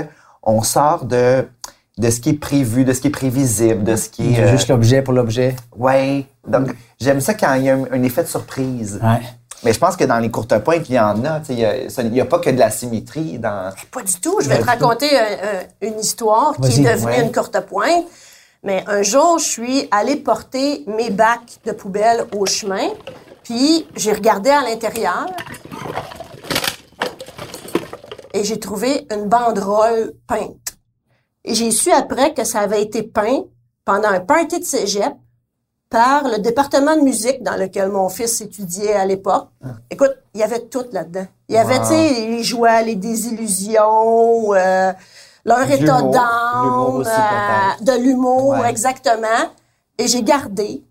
on 0.42 0.62
sort 0.62 1.04
de 1.04 1.46
de 1.98 2.10
ce 2.10 2.20
qui 2.20 2.30
est 2.30 2.40
prévu, 2.40 2.84
de 2.84 2.92
ce 2.92 3.00
qui 3.02 3.08
est 3.08 3.10
prévisible, 3.10 3.84
de 3.84 3.94
ce 3.94 4.08
qui 4.08 4.34
est 4.34 4.40
euh, 4.40 4.50
Juste 4.52 4.68
l'objet 4.68 5.02
pour 5.02 5.12
l'objet. 5.14 5.54
ouais. 5.76 6.26
Donc 6.48 6.68
j'aime 6.98 7.20
ça 7.20 7.34
quand 7.34 7.52
il 7.54 7.64
y 7.64 7.68
a 7.68 7.74
un, 7.76 7.84
un 7.92 8.02
effet 8.02 8.22
de 8.22 8.28
surprise. 8.28 8.98
Ouais. 9.02 9.20
Mais 9.62 9.72
je 9.74 9.78
pense 9.78 9.96
que 9.96 10.04
dans 10.04 10.18
les 10.18 10.30
courtes 10.30 10.58
pointes, 10.60 10.88
il 10.88 10.94
y 10.94 10.98
en 11.00 11.22
a. 11.24 11.40
Il 11.50 11.58
y 12.14 12.20
a, 12.20 12.24
pas 12.24 12.38
que 12.38 12.50
de 12.50 12.58
la 12.58 12.70
symétrie 12.70 13.38
dans. 13.38 13.72
Pas 13.90 14.02
du 14.02 14.14
tout. 14.20 14.38
Je 14.40 14.48
vais 14.48 14.58
te 14.58 14.64
raconter 14.64 15.18
un- 15.18 15.22
un- 15.22 15.88
une 15.88 15.98
histoire 16.00 16.56
qui 16.56 16.80
est 16.80 16.92
devenue 16.92 17.04
Ouais. 17.12 17.20
une 17.22 17.32
courte 17.32 17.60
pointe. 17.66 18.06
Mais 18.62 18.84
un 18.86 19.02
jour, 19.02 19.38
je 19.38 19.44
suis 19.44 19.88
allée 19.90 20.16
porter 20.16 20.84
mes 20.86 21.10
bacs 21.10 21.58
de 21.64 21.72
poubelle 21.72 22.26
au 22.36 22.44
chemin, 22.46 22.88
puis 23.42 23.86
j'ai 23.96 24.12
regardé 24.12 24.50
à 24.50 24.62
l'intérieur 24.62 25.26
et 28.32 28.44
j'ai 28.44 28.60
trouvé 28.60 29.06
une 29.10 29.24
banderole 29.28 30.12
peinte. 30.26 30.56
Et 31.44 31.54
j'ai 31.54 31.70
su 31.70 31.90
après 31.90 32.34
que 32.34 32.44
ça 32.44 32.60
avait 32.60 32.82
été 32.82 33.02
peint 33.02 33.44
pendant 33.84 34.08
un 34.10 34.20
party 34.20 34.60
de 34.60 34.64
cégep 34.64 35.14
par 35.90 36.28
le 36.28 36.38
département 36.38 36.96
de 36.96 37.00
musique 37.02 37.42
dans 37.42 37.56
lequel 37.56 37.88
mon 37.90 38.08
fils 38.08 38.40
étudiait 38.40 38.94
à 38.94 39.04
l'époque. 39.04 39.48
Écoute, 39.90 40.14
il 40.34 40.40
y 40.40 40.44
avait 40.44 40.60
tout 40.60 40.84
là-dedans. 40.92 41.26
Il 41.48 41.56
y 41.56 41.58
avait, 41.58 41.78
Wow. 41.78 41.82
tu 41.82 41.88
sais, 41.88 42.26
les 42.28 42.44
joies, 42.44 42.80
les 42.82 42.94
désillusions, 42.94 44.54
euh, 44.54 44.92
leur 45.44 45.68
état 45.68 46.00
d'âme, 46.02 47.02
euh, 47.04 47.84
de 47.84 48.00
l'humour, 48.02 48.50
Ouais. 48.50 48.70
exactement. 48.70 49.50
Et 49.98 50.06
j'ai 50.06 50.22
gardé 50.22 50.82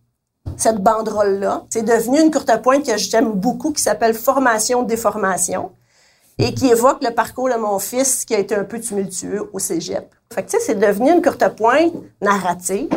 cette 0.58 0.84
banderole-là. 0.84 1.64
C'est 1.70 1.84
devenu 1.84 2.20
une 2.22 2.30
courte 2.32 2.62
pointe 2.62 2.86
que 2.86 2.98
j'aime 2.98 3.32
beaucoup 3.32 3.72
qui 3.72 3.82
s'appelle 3.82 4.14
Formation-déformation 4.14 5.72
et 6.38 6.54
qui 6.54 6.68
évoque 6.68 7.02
le 7.04 7.12
parcours 7.14 7.50
de 7.50 7.56
mon 7.56 7.80
fils 7.80 8.26
qui 8.26 8.36
a 8.36 8.40
été 8.40 8.54
un 8.56 8.66
peu 8.66 8.80
tumultueux 8.82 9.50
au 9.54 9.60
cégep. 9.60 10.14
Fait 10.34 10.44
que, 10.44 10.52
tu 10.52 10.58
sais, 10.60 10.64
c'est 10.66 10.76
devenu 10.80 11.12
une 11.12 11.22
courte 11.22 11.48
pointe 11.56 11.94
narrative. 12.22 12.90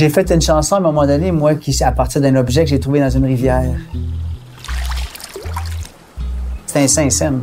J'ai 0.00 0.08
fait 0.08 0.30
une 0.30 0.40
chanson 0.40 0.76
à 0.76 0.78
un 0.78 0.80
moment 0.80 1.06
donné, 1.06 1.30
moi, 1.30 1.56
qui 1.56 1.84
à 1.84 1.92
partir 1.92 2.22
d'un 2.22 2.34
objet 2.36 2.64
que 2.64 2.70
j'ai 2.70 2.80
trouvé 2.80 3.00
dans 3.00 3.10
une 3.10 3.26
rivière. 3.26 3.74
C'était 6.64 6.84
un 6.84 6.88
Saint-Saëns. 6.88 7.40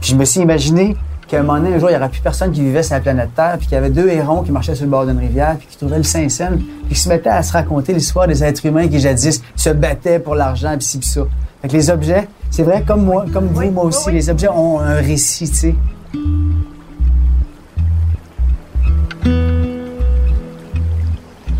Puis 0.00 0.12
je 0.12 0.16
me 0.16 0.24
suis 0.24 0.40
imaginé 0.40 0.96
qu'à 1.28 1.40
un 1.40 1.42
moment 1.42 1.58
donné, 1.58 1.74
un 1.74 1.78
jour, 1.78 1.90
il 1.90 1.92
n'y 1.92 1.98
aurait 1.98 2.08
plus 2.08 2.22
personne 2.22 2.50
qui 2.50 2.62
vivait 2.62 2.82
sur 2.82 2.94
la 2.94 3.02
planète 3.02 3.34
Terre, 3.36 3.56
puis 3.58 3.66
qu'il 3.66 3.74
y 3.74 3.76
avait 3.76 3.90
deux 3.90 4.08
hérons 4.08 4.42
qui 4.42 4.52
marchaient 4.52 4.74
sur 4.74 4.86
le 4.86 4.90
bord 4.90 5.04
d'une 5.04 5.18
rivière, 5.18 5.56
puis 5.58 5.68
qui 5.70 5.76
trouvaient 5.76 5.98
le 5.98 6.02
Saint-Saëns, 6.02 6.56
puis 6.86 6.94
qui 6.94 6.98
se 6.98 7.10
mettaient 7.10 7.28
à 7.28 7.42
se 7.42 7.52
raconter 7.52 7.92
l'histoire 7.92 8.26
des 8.26 8.42
êtres 8.42 8.64
humains 8.64 8.88
qui 8.88 8.98
jadis 8.98 9.42
se 9.54 9.68
battaient 9.68 10.20
pour 10.20 10.36
l'argent, 10.36 10.74
puis 10.78 10.86
ci, 10.86 10.98
puis 10.98 11.08
ça. 11.08 11.24
Fait 11.60 11.68
que 11.68 11.74
les 11.74 11.90
objets, 11.90 12.26
c'est 12.50 12.62
vrai, 12.62 12.82
comme 12.86 13.04
moi, 13.04 13.26
comme 13.30 13.48
vous, 13.48 13.70
moi 13.70 13.84
aussi, 13.84 14.10
les 14.10 14.30
objets 14.30 14.48
ont 14.48 14.80
un 14.80 14.94
récit, 14.94 15.50
tu 15.50 15.56
sais. 15.56 15.74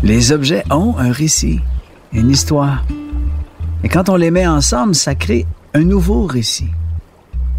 Les 0.05 0.31
objets 0.31 0.63
ont 0.71 0.95
un 0.97 1.11
récit, 1.11 1.59
une 2.13 2.29
histoire. 2.29 2.85
Et 3.83 3.89
quand 3.89 4.07
on 4.09 4.15
les 4.15 4.31
met 4.31 4.47
ensemble, 4.47 4.95
ça 4.95 5.15
crée 5.15 5.45
un 5.73 5.83
nouveau 5.83 6.25
récit. 6.27 6.69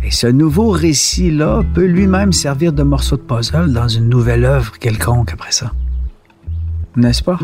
Et 0.05 0.11
ce 0.11 0.27
nouveau 0.29 0.71
récit-là 0.71 1.63
peut 1.75 1.85
lui-même 1.87 2.33
servir 2.33 2.73
de 2.73 2.83
morceau 2.85 3.17
de 3.17 3.23
puzzle 3.23 3.73
dans 3.73 3.89
une 3.89 4.09
nouvelle 4.09 4.45
œuvre 4.45 4.79
quelconque 4.79 5.33
après 5.33 5.51
ça. 5.51 5.73
N'est-ce 6.97 7.23
pas? 7.25 7.39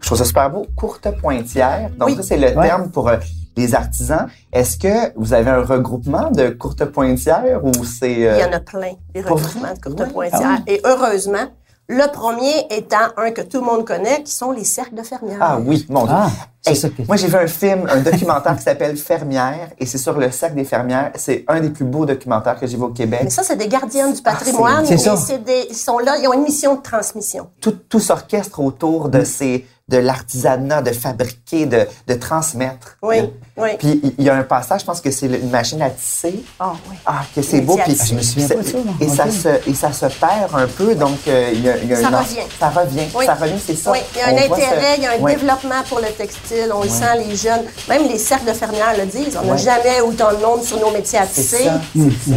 Je 0.00 0.06
trouve 0.06 0.18
ça 0.18 0.24
super 0.24 0.50
beau, 0.50 0.66
courte 0.74 1.06
pointière. 1.20 1.90
Donc, 1.98 2.08
Oui. 2.08 2.16
ça, 2.16 2.22
c'est 2.22 2.38
le 2.38 2.56
Ouais. 2.56 2.66
terme 2.66 2.90
pour 2.90 3.10
les 3.58 3.74
artisans. 3.74 4.26
Est-ce 4.52 4.78
que 4.78 5.12
vous 5.16 5.32
avez 5.34 5.50
un 5.50 5.62
regroupement 5.62 6.30
de 6.30 6.48
courte 6.50 6.84
pointière 6.86 7.60
ou 7.64 7.72
c'est... 7.84 8.12
Il 8.12 8.26
euh, 8.26 8.38
y 8.38 8.44
en 8.44 8.52
a 8.52 8.60
plein, 8.60 8.92
des 9.12 9.20
regroupements 9.20 9.74
de 9.74 9.80
courte 9.80 10.00
Ouais. 10.00 10.06
pointière. 10.08 10.58
Ah 10.58 10.62
Et 10.66 10.80
heureusement, 10.84 11.46
le 11.88 12.06
premier 12.12 12.66
étant 12.70 12.96
un 13.16 13.30
que 13.30 13.40
tout 13.40 13.60
le 13.60 13.64
monde 13.66 13.84
connaît, 13.86 14.22
qui 14.22 14.32
sont 14.32 14.52
les 14.52 14.64
cercles 14.64 14.94
de 14.94 15.02
fermières. 15.02 15.38
Ah 15.40 15.58
oui, 15.58 15.86
mon 15.88 16.04
Dieu. 16.04 16.14
Ah, 16.16 16.30
c'est 16.60 16.70
Hey, 16.72 16.76
ça 16.76 16.88
que... 16.90 17.02
Moi, 17.06 17.16
j'ai 17.16 17.28
vu 17.28 17.34
un 17.36 17.46
film, 17.46 17.86
un 17.90 18.00
documentaire 18.10 18.56
qui 18.56 18.62
s'appelle 18.62 18.96
Fermière, 18.96 19.70
et 19.78 19.86
c'est 19.86 19.96
sur 19.98 20.18
le 20.18 20.30
sac 20.30 20.54
des 20.54 20.64
fermières. 20.64 21.12
C'est 21.14 21.44
un 21.48 21.60
des 21.60 21.70
plus 21.70 21.86
beaux 21.86 22.04
documentaires 22.04 22.60
que 22.60 22.66
j'ai 22.66 22.76
vu 22.76 22.82
au 22.82 22.88
Québec. 22.90 23.20
Mais 23.24 23.30
ça, 23.30 23.42
c'est 23.42 23.56
des 23.56 23.68
gardiennes 23.68 24.12
du 24.12 24.20
patrimoine. 24.20 24.84
c'est 24.84 24.98
ça. 24.98 25.14
et 25.14 25.16
c'est 25.16 25.42
des, 25.42 25.66
ils 25.70 25.76
sont 25.76 25.98
là, 25.98 26.16
ils 26.20 26.28
ont 26.28 26.34
une 26.34 26.42
mission 26.42 26.74
de 26.76 26.82
transmission. 26.82 27.48
Tout, 27.60 27.72
tout 27.88 28.00
s'orchestre 28.00 28.60
autour 28.60 29.08
de 29.08 29.24
ces, 29.24 29.64
de 29.88 29.96
l'artisanat, 29.98 30.82
de 30.82 30.92
fabriquer, 30.92 31.66
de, 31.66 31.86
de 32.06 32.14
transmettre. 32.14 32.96
Oui, 33.02 33.30
oui. 33.56 33.70
Puis 33.78 34.00
il 34.18 34.24
y 34.24 34.28
a 34.28 34.34
un 34.34 34.42
passage, 34.42 34.82
je 34.82 34.86
pense 34.86 35.00
que 35.00 35.10
c'est 35.10 35.26
une 35.26 35.50
machine 35.50 35.80
à 35.80 35.90
tisser. 35.90 36.42
Ah 36.60 36.72
oui. 36.90 36.96
Ah, 37.06 37.22
que 37.34 37.40
c'est 37.42 37.60
beau. 37.62 37.78
Puis, 37.84 37.96
je 38.08 38.14
me 38.14 38.20
souviens 38.22 38.48
pas 38.48 38.62
ça. 38.62 38.78
Et, 39.00 39.08
ça 39.08 39.30
se, 39.30 39.70
et 39.70 39.74
ça 39.74 39.92
se 39.92 40.06
perd 40.06 40.50
un 40.54 40.66
peu, 40.66 40.94
donc 40.94 41.18
euh, 41.26 41.50
il 41.54 41.62
y 41.62 41.68
a, 41.70 41.76
il 41.78 41.88
y 41.88 41.94
a 41.94 41.96
Ça 42.02 42.08
un 42.08 42.14
en- 42.14 42.18
revient. 42.18 42.40
Ça 42.60 42.68
revient. 42.68 43.06
Oui. 43.14 43.24
Ça 43.26 43.34
revient, 43.34 43.58
c'est 43.64 43.74
ça. 43.76 43.90
Oui, 43.92 43.98
il 44.14 44.18
y 44.18 44.22
a 44.22 44.26
un 44.28 44.32
On 44.32 44.52
intérêt, 44.54 44.94
il 44.98 45.02
y 45.02 45.06
a 45.06 45.12
un 45.12 45.18
développement 45.34 45.82
pour 45.88 46.00
le 46.00 46.08
textile. 46.08 46.70
On 46.74 46.82
le 46.82 46.88
sent, 46.88 47.24
les 47.26 47.34
jeunes. 47.36 47.64
Même 47.88 48.06
les 48.08 48.18
cercles 48.18 48.46
de 48.46 48.52
fermières 48.52 48.94
le 48.98 49.06
disent. 49.06 49.38
On 49.42 49.46
n'a 49.46 49.56
jamais 49.56 50.00
autant 50.02 50.32
de 50.32 50.36
monde 50.44 50.62
sur 50.62 50.78
nos 50.80 50.90
métiers 50.90 51.18
à 51.18 51.26
C'est 51.26 51.40
tisser. 51.42 51.64
ça. 51.64 51.80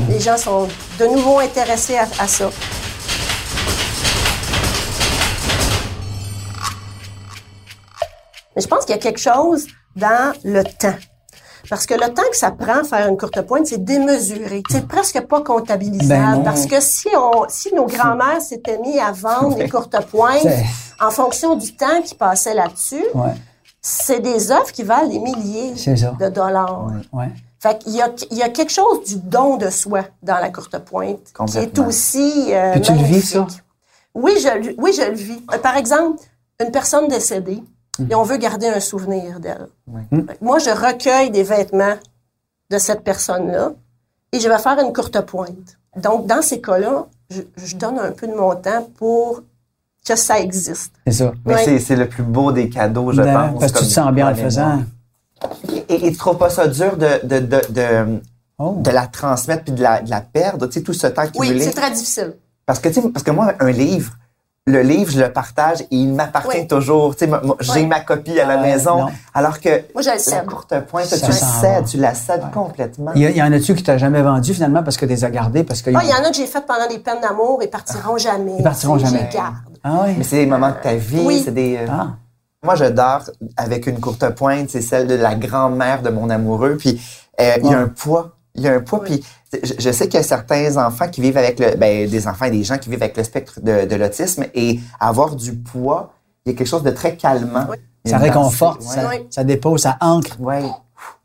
Les 0.09 0.19
gens 0.19 0.37
sont 0.37 0.67
de 0.99 1.05
nouveau 1.05 1.39
intéressés 1.39 1.97
à, 1.97 2.07
à 2.23 2.27
ça. 2.27 2.49
Mais 8.55 8.61
je 8.61 8.67
pense 8.67 8.85
qu'il 8.85 8.95
y 8.95 8.97
a 8.99 9.01
quelque 9.01 9.19
chose 9.19 9.67
dans 9.95 10.33
le 10.43 10.63
temps. 10.63 10.95
Parce 11.69 11.85
que 11.85 11.93
le 11.93 12.11
temps 12.13 12.23
que 12.31 12.35
ça 12.37 12.51
prend 12.51 12.83
faire 12.83 13.07
une 13.07 13.17
courte 13.17 13.39
pointe, 13.43 13.67
c'est 13.67 13.83
démesuré. 13.83 14.63
C'est 14.69 14.87
presque 14.87 15.21
pas 15.21 15.41
comptabilisable. 15.41 16.37
Ben 16.37 16.43
parce 16.43 16.65
que 16.65 16.79
si 16.81 17.07
on, 17.15 17.45
si 17.49 17.73
nos 17.75 17.85
grands-mères 17.85 18.41
s'étaient 18.41 18.79
mis 18.79 18.99
à 18.99 19.11
vendre 19.11 19.55
des 19.55 19.69
courtes 19.69 19.95
pointes 20.07 20.41
en 20.99 21.11
fonction 21.11 21.55
du 21.55 21.75
temps 21.75 22.01
qui 22.03 22.15
passait 22.15 22.55
là-dessus, 22.55 23.05
Ouais, 23.13 23.33
c'est 23.81 24.19
des 24.19 24.51
œuvres 24.51 24.71
qui 24.71 24.83
valent 24.83 25.07
des 25.07 25.19
milliers 25.19 25.73
de 26.19 26.29
dollars. 26.29 26.87
Ouais. 27.13 27.29
Fait 27.59 27.77
qu'il 27.77 27.93
y 27.93 28.01
a, 28.01 28.09
il 28.31 28.37
y 28.37 28.41
a 28.43 28.49
quelque 28.49 28.71
chose 28.71 29.03
du 29.05 29.17
don 29.17 29.57
de 29.57 29.69
soi 29.69 30.01
dans 30.23 30.37
la 30.39 30.49
courte 30.49 30.77
pointe 30.79 31.19
qui 31.45 31.57
est 31.59 31.77
aussi 31.79 32.47
euh, 32.55 32.79
tu 32.79 32.91
le 32.91 33.03
vis, 33.03 33.21
ça? 33.21 33.45
Oui, 34.15 34.33
je, 34.41 34.47
le- 34.69 34.75
oui, 34.79 34.93
je 34.93 35.03
le 35.03 35.15
vis. 35.15 35.43
Euh, 35.53 35.59
Par 35.59 35.77
exemple, 35.77 36.21
une 36.59 36.71
personne 36.71 37.07
décédée 37.07 37.61
et 38.09 38.15
on 38.15 38.23
veut 38.23 38.37
garder 38.37 38.67
un 38.67 38.79
souvenir 38.79 39.39
d'elle. 39.39 39.67
Oui. 39.87 40.01
Que 40.11 40.33
Moi, 40.41 40.59
je 40.59 40.69
recueille 40.69 41.29
des 41.31 41.43
vêtements 41.43 41.95
de 42.69 42.77
cette 42.77 43.03
personne-là 43.03 43.73
et 44.31 44.39
je 44.39 44.47
vais 44.47 44.57
faire 44.59 44.79
une 44.79 44.93
courte 44.93 45.19
pointe. 45.21 45.77
Donc, 45.97 46.25
dans 46.25 46.41
ces 46.41 46.61
cas-là, 46.61 47.07
je, 47.29 47.41
je 47.57 47.75
donne 47.75 47.99
un 47.99 48.11
peu 48.11 48.27
de 48.27 48.33
mon 48.33 48.55
temps 48.55 48.87
pour 48.97 49.41
que 50.07 50.15
ça 50.15 50.39
existe. 50.39 50.93
C'est 51.05 51.13
ça. 51.13 51.33
Mais 51.45 51.63
c'est- 51.63 51.79
c'est 51.79 51.95
le 51.95 52.07
plus 52.07 52.23
beau 52.23 52.51
des 52.51 52.69
cadeaux, 52.69 53.11
je 53.11 53.21
Ben, 53.21 53.49
pense. 53.51 53.59
parce 53.59 53.71
que 53.73 53.79
tu 53.79 53.85
te 53.85 53.89
sens 53.91 54.11
bien 54.13 54.27
en 54.27 54.29
le 54.29 54.35
faisant. 54.35 54.83
Et, 55.89 56.07
et 56.07 56.11
tu 56.11 56.17
trouves 56.17 56.37
pas 56.37 56.49
ça 56.49 56.67
dur 56.67 56.97
de, 56.97 57.25
de, 57.25 57.39
de, 57.39 57.61
de, 57.71 58.21
Oh. 58.63 58.75
de 58.77 58.91
la 58.91 59.07
transmettre 59.07 59.63
puis 59.63 59.73
de 59.73 59.81
la, 59.81 60.03
de 60.03 60.09
la 60.11 60.21
perdre, 60.21 60.67
tu 60.67 60.73
sais, 60.73 60.81
tout 60.83 60.93
ce 60.93 61.07
temps 61.07 61.23
Oui, 61.35 61.47
cumulé? 61.47 61.65
c'est 61.65 61.71
très 61.73 61.89
difficile. 61.89 62.35
Que, 62.67 63.07
parce 63.09 63.23
que 63.23 63.31
moi, 63.31 63.53
un 63.59 63.71
livre, 63.71 64.13
le 64.67 64.81
livre, 64.81 65.11
je 65.11 65.19
le 65.19 65.31
partage 65.33 65.81
et 65.81 65.87
il 65.89 66.13
m'appartient 66.13 66.59
Oui. 66.59 66.67
toujours. 66.67 67.15
Tu 67.15 67.25
sais, 67.25 67.31
j'ai 67.61 67.71
Oui. 67.81 67.85
ma 67.87 67.99
copie 68.01 68.39
à 68.39 68.45
la 68.45 68.57
maison. 68.57 69.05
non. 69.05 69.07
Alors 69.33 69.59
que 69.59 69.69
Moi, 69.95 70.03
la 70.05 70.19
cède. 70.19 70.45
courte 70.45 70.79
pointe, 70.87 71.05
Ça 71.05 71.17
tu 71.17 71.31
cèdes, 71.31 71.85
tu 71.85 71.97
la 71.97 72.13
cèdes 72.13 72.43
complètement. 72.53 73.11
Il 73.15 73.23
y, 73.23 73.25
a- 73.25 73.31
il 73.31 73.37
y 73.37 73.41
en 73.41 73.51
a-tu 73.51 73.73
qui 73.73 73.81
t'as 73.81 73.97
jamais 73.97 74.21
vendu 74.21 74.53
finalement 74.53 74.83
parce 74.83 74.97
que 74.97 75.05
tu 75.05 75.11
les 75.11 75.25
as 75.25 75.31
gardés? 75.31 75.63
Parce 75.63 75.81
que 75.81 75.89
Ah, 75.95 76.01
il 76.03 76.09
y 76.09 76.13
en 76.13 76.23
a 76.23 76.29
que 76.29 76.35
j'ai 76.35 76.45
fait 76.45 76.63
pendant 76.65 76.87
des 76.87 76.99
peines 76.99 77.21
d'amour 77.21 77.61
et 77.63 77.67
partiront 77.67 78.17
jamais. 78.17 78.53
Ils 78.59 78.63
partiront 78.63 78.99
jamais. 78.99 79.17
Je 79.19 79.23
les 79.23 79.29
garde. 79.33 79.55
Ah 79.83 80.03
oui? 80.05 80.13
Mais 80.17 80.23
c'est 80.23 80.35
des 80.37 80.45
moments 80.45 80.69
de 80.69 80.75
ta 80.75 80.93
vie, 80.93 81.23
Oui. 81.25 81.41
c'est 81.43 81.51
des... 81.53 81.77
euh, 81.77 81.87
Ah. 81.89 82.07
Moi, 82.63 82.75
je 82.75 82.85
dors 82.85 83.23
avec 83.57 83.87
une 83.87 83.99
courte 83.99 84.29
pointe, 84.35 84.69
c'est 84.69 84.81
celle 84.81 85.07
de 85.07 85.15
la 85.15 85.33
grand-mère 85.33 86.03
de 86.03 86.11
mon 86.11 86.29
amoureux. 86.29 86.77
Puis 86.77 87.01
euh, 87.39 87.53
il 87.63 87.67
y 87.67 87.73
a 87.73 87.79
un 87.79 87.87
poids, 87.87 88.35
il 88.53 88.61
y 88.61 88.67
a 88.67 88.73
un 88.75 88.79
poids. 88.81 89.01
Puis 89.03 89.25
je, 89.63 89.73
je 89.79 89.91
sais 89.91 90.05
qu'il 90.07 90.15
y 90.15 90.23
a 90.23 90.23
certains 90.23 90.77
enfants 90.77 91.07
qui 91.09 91.21
vivent 91.21 91.37
avec 91.37 91.59
le, 91.59 91.75
ben, 91.75 92.09
des 92.09 92.27
enfants 92.27 92.45
et 92.45 92.51
des 92.51 92.63
gens 92.63 92.77
qui 92.77 92.89
vivent 92.89 93.03
avec 93.03 93.17
le 93.17 93.23
spectre 93.23 93.59
de, 93.61 93.85
de 93.85 93.95
l'autisme 93.95 94.45
et 94.55 94.79
avoir 94.99 95.35
du 95.35 95.53
poids, 95.55 96.13
il 96.45 96.51
y 96.51 96.55
a 96.55 96.57
quelque 96.57 96.67
chose 96.67 96.83
de 96.83 96.91
très 96.91 97.15
calmant. 97.15 97.67
Oui. 97.69 97.77
Ça 98.05 98.17
réconforte, 98.17 98.81
ça, 99.29 99.43
dépose, 99.43 99.81
ça 99.81 99.97
ancre 100.01 100.39
Ouais. 100.39 100.63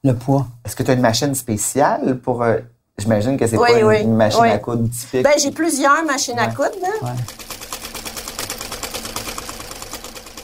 le 0.05 0.15
poids. 0.15 0.47
Est-ce 0.65 0.77
que 0.77 0.83
tu 0.83 0.91
as 0.91 0.95
une 0.95 1.01
machine 1.01 1.35
spéciale 1.35 2.19
pour 2.19 2.43
euh, 2.43 2.59
J'imagine 2.99 3.37
que 3.39 3.47
c'est 3.47 3.57
Oui, 3.57 3.69
pas 3.73 3.79
une, 3.79 3.87
oui, 3.87 4.01
une 4.03 4.15
machine 4.17 4.41
oui. 4.43 4.51
à 4.51 4.59
coudre 4.59 4.89
typique. 4.91 5.23
Ben, 5.23 5.33
j'ai 5.39 5.51
plusieurs 5.53 6.05
machines 6.05 6.39
à 6.39 6.49
coudre, 6.49 6.77
là. 6.83 7.13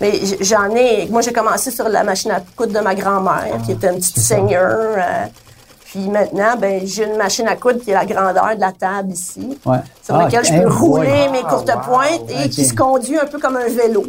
Mais 0.00 0.20
j'en 0.40 0.74
ai. 0.74 1.06
Moi, 1.10 1.20
j'ai 1.20 1.32
commencé 1.32 1.70
sur 1.70 1.88
la 1.88 2.02
machine 2.02 2.30
à 2.32 2.40
coudre 2.56 2.72
de 2.72 2.80
ma 2.80 2.94
grand-mère, 2.94 3.58
qui 3.64 3.72
était 3.72 3.88
une 3.92 3.98
petite 3.98 4.18
seigneur. 4.18 4.96
euh, 4.98 5.26
puis 5.92 6.08
maintenant, 6.08 6.56
ben, 6.58 6.80
j'ai 6.86 7.04
une 7.04 7.16
machine 7.16 7.46
à 7.48 7.56
coudre 7.56 7.80
qui 7.82 7.90
est 7.90 7.94
la 7.94 8.06
grandeur 8.06 8.54
de 8.56 8.60
la 8.60 8.72
table 8.72 9.12
ici, 9.12 9.58
Ouais. 9.66 9.78
sur 10.02 10.14
Ah, 10.16 10.24
laquelle 10.24 10.44
je 10.44 10.52
hein, 10.54 10.62
peux 10.62 10.68
rouler 10.72 11.08
ouais. 11.10 11.28
mes 11.30 11.42
courtes 11.42 11.68
wow. 11.74 11.80
pointes 11.84 12.30
et 12.44 12.48
qui 12.48 12.64
se 12.64 12.74
conduit 12.74 13.18
un 13.18 13.26
peu 13.26 13.38
comme 13.38 13.56
un 13.56 13.68
vélo. 13.68 14.04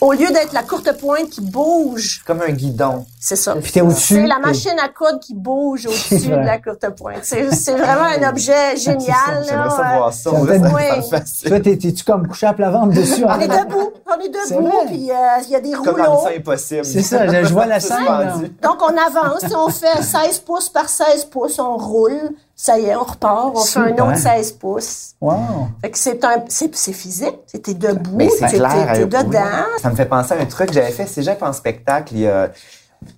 Au 0.00 0.12
lieu 0.14 0.26
d'être 0.32 0.52
la 0.52 0.64
courte 0.64 0.98
pointe 0.98 1.30
qui 1.30 1.40
bouge, 1.40 2.24
Comme 2.26 2.42
un 2.42 2.50
guidon. 2.50 3.06
c'est 3.20 3.36
ça. 3.36 3.54
Puis 3.54 3.70
t'es 3.70 3.82
au-dessus. 3.82 4.14
C'est 4.14 4.26
la 4.26 4.40
machine 4.40 4.74
à 4.82 4.88
coudre 4.88 5.20
qui 5.20 5.32
bouge 5.32 5.86
au-dessus 5.86 6.26
de 6.28 6.34
la 6.34 6.58
courte 6.58 6.84
pointe. 6.98 7.20
C'est 7.22 7.52
c'est 7.54 7.76
vraiment 7.76 8.08
un 8.20 8.28
objet 8.28 8.76
génial. 8.76 9.44
J'aimerais 9.48 9.68
là, 9.68 9.70
ça 9.70 9.96
voir 9.96 10.12
ça. 10.12 10.30
ça 10.30 10.36
on 10.36 10.40
Oui. 10.42 11.20
Toi, 11.46 11.60
t'es- 11.60 11.76
t'es-tu 11.76 12.02
comme 12.02 12.26
couché 12.26 12.46
à 12.48 12.52
plat 12.52 12.70
ventre 12.70 12.94
dessus? 12.94 13.24
en 13.24 13.36
On 13.36 13.38
est 13.40 13.46
debout, 13.46 13.92
on 14.16 14.20
est 14.20 14.30
C'est 14.46 14.54
debout, 14.56 14.86
puis 14.86 15.10
euh, 15.10 15.14
il 15.44 15.50
y 15.50 15.56
a 15.56 15.60
des 15.60 15.72
Comme 15.72 15.84
dans 15.84 15.92
rouleaux. 15.92 16.24
Mission 16.24 16.30
Impossible. 16.38 16.84
C'est 16.84 17.02
ça, 17.02 17.26
je, 17.26 17.46
je 17.46 17.52
vois 17.52 17.66
la 17.66 17.80
scène. 17.80 18.52
Donc, 18.62 18.76
on 18.80 18.96
avance, 18.96 19.44
on 19.54 19.68
fait 19.68 20.02
16 20.02 20.40
pouces 20.40 20.68
par 20.68 20.88
16 20.88 21.26
pouces, 21.26 21.58
on 21.58 21.76
roule. 21.76 22.30
Ça 22.54 22.78
y 22.78 22.86
est, 22.86 22.94
on 22.94 23.02
repart, 23.02 23.50
on 23.54 23.60
fait 23.60 23.78
un 23.80 23.92
autre 23.92 24.16
16 24.16 24.52
pouces. 24.52 25.14
Wow. 25.20 25.68
Fait 25.80 25.90
que 25.90 25.98
c'est 25.98 26.24
un, 26.24 26.44
c'est, 26.48 26.74
c'est 26.76 26.92
physique. 26.92 27.38
T'es 27.62 27.74
debout, 27.74 28.30
c'est 28.38 28.48
t'es 28.48 28.60
euh, 28.60 29.06
dedans. 29.06 29.40
Ça 29.80 29.90
me 29.90 29.96
fait 29.96 30.06
penser 30.06 30.34
à 30.34 30.38
un 30.40 30.44
truc 30.46 30.68
que 30.68 30.74
j'avais 30.74 30.92
fait 30.92 31.06
cégep 31.06 31.42
en 31.42 31.52
spectacle 31.52 32.14
il 32.14 32.20
y 32.20 32.28
a 32.28 32.50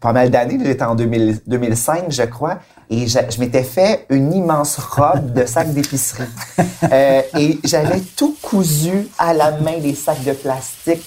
pas 0.01 0.13
mal 0.13 0.31
d'années. 0.31 0.59
J'étais 0.65 0.83
en 0.85 0.95
2000 0.95 1.41
2005, 1.47 2.05
je 2.11 2.23
crois. 2.23 2.59
Et 2.91 3.07
je, 3.07 3.19
je 3.31 3.41
m'étais 3.41 3.63
fait 3.63 4.07
une 4.11 4.33
immense 4.33 4.77
robe 4.79 5.33
de 5.33 5.47
sacs 5.47 5.73
d'épicerie. 5.73 6.25
Euh, 6.93 7.23
et 7.39 7.59
j'avais 7.65 8.01
tout 8.15 8.37
cousu 8.43 9.09
à 9.19 9.33
la 9.33 9.53
main, 9.53 9.79
les 9.81 9.95
sacs 9.95 10.23
de 10.23 10.33
plastique. 10.33 11.03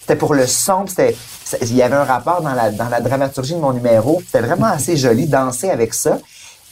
C'était 0.00 0.16
pour 0.16 0.34
le 0.34 0.46
son. 0.46 0.86
C'était, 0.86 1.16
il 1.62 1.74
y 1.74 1.82
avait 1.82 1.96
un 1.96 2.04
rapport 2.04 2.42
dans 2.42 2.52
la, 2.52 2.70
dans 2.70 2.88
la 2.88 3.00
dramaturgie 3.00 3.54
de 3.54 3.58
mon 3.58 3.72
numéro. 3.72 4.22
C'était 4.24 4.46
vraiment 4.46 4.66
assez 4.72 4.96
joli, 4.96 5.26
danser 5.26 5.70
avec 5.70 5.94
ça. 5.94 6.18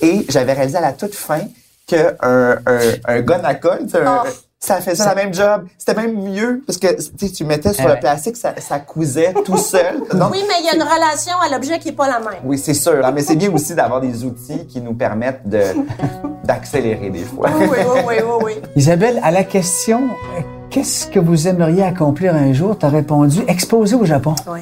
Et 0.00 0.24
j'avais 0.28 0.52
réalisé 0.52 0.78
à 0.78 0.82
la 0.82 0.92
toute 0.92 1.14
fin 1.14 1.40
que 1.88 2.14
un, 2.20 2.58
un, 2.64 2.80
un 3.06 3.20
gun 3.22 3.40
à 3.44 3.54
colle, 3.54 3.86
un- 3.94 4.22
Oh. 4.24 4.28
Ça 4.64 4.80
faisait 4.80 5.04
la 5.04 5.16
même 5.16 5.34
job. 5.34 5.64
C'était 5.76 5.94
même 6.00 6.22
mieux 6.22 6.62
parce 6.64 6.78
que 6.78 6.86
tu 7.26 7.44
mettais 7.44 7.72
sur 7.72 7.84
Ouais. 7.84 7.94
le 7.94 8.00
plastique, 8.00 8.36
ça, 8.36 8.54
ça 8.60 8.78
cousait 8.78 9.34
tout 9.44 9.56
seul. 9.56 9.98
Donc, 10.14 10.30
Oui, 10.30 10.44
mais 10.46 10.54
il 10.60 10.66
y 10.66 10.68
a 10.68 10.76
une 10.76 10.82
relation 10.82 11.32
à 11.44 11.48
l'objet 11.52 11.80
qui 11.80 11.88
n'est 11.88 11.96
pas 11.96 12.06
la 12.06 12.20
même. 12.20 12.38
oui, 12.44 12.58
c'est 12.58 12.72
sûr. 12.74 13.00
Ah, 13.02 13.10
mais 13.10 13.22
c'est 13.22 13.34
bien 13.34 13.52
aussi 13.52 13.74
d'avoir 13.74 14.00
des 14.00 14.24
outils 14.24 14.64
qui 14.68 14.80
nous 14.80 14.94
permettent 14.94 15.48
de 15.48 15.62
d'accélérer 16.44 17.10
des 17.10 17.24
fois. 17.24 17.48
Oui, 17.58 17.66
oui, 17.70 17.78
oui, 17.84 18.00
oui, 18.06 18.14
oui, 18.24 18.42
oui. 18.44 18.52
Isabelle, 18.76 19.20
à 19.24 19.32
la 19.32 19.42
question 19.42 20.02
euh, 20.38 20.40
qu'est-ce 20.70 21.08
que 21.08 21.18
vous 21.18 21.48
aimeriez 21.48 21.82
accomplir 21.82 22.32
un 22.34 22.52
jour, 22.52 22.78
tu 22.78 22.86
as 22.86 22.88
répondu 22.88 23.40
exposer 23.48 23.96
au 23.96 24.04
Japon. 24.04 24.36
Oui. 24.46 24.60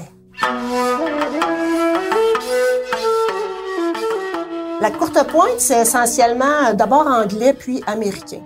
La 4.81 4.91
courte 4.91 5.23
pointe, 5.29 5.59
c'est 5.59 5.83
essentiellement 5.83 6.69
euh, 6.71 6.73
d'abord 6.73 7.07
anglais 7.07 7.53
puis 7.53 7.83
américain. 7.87 8.41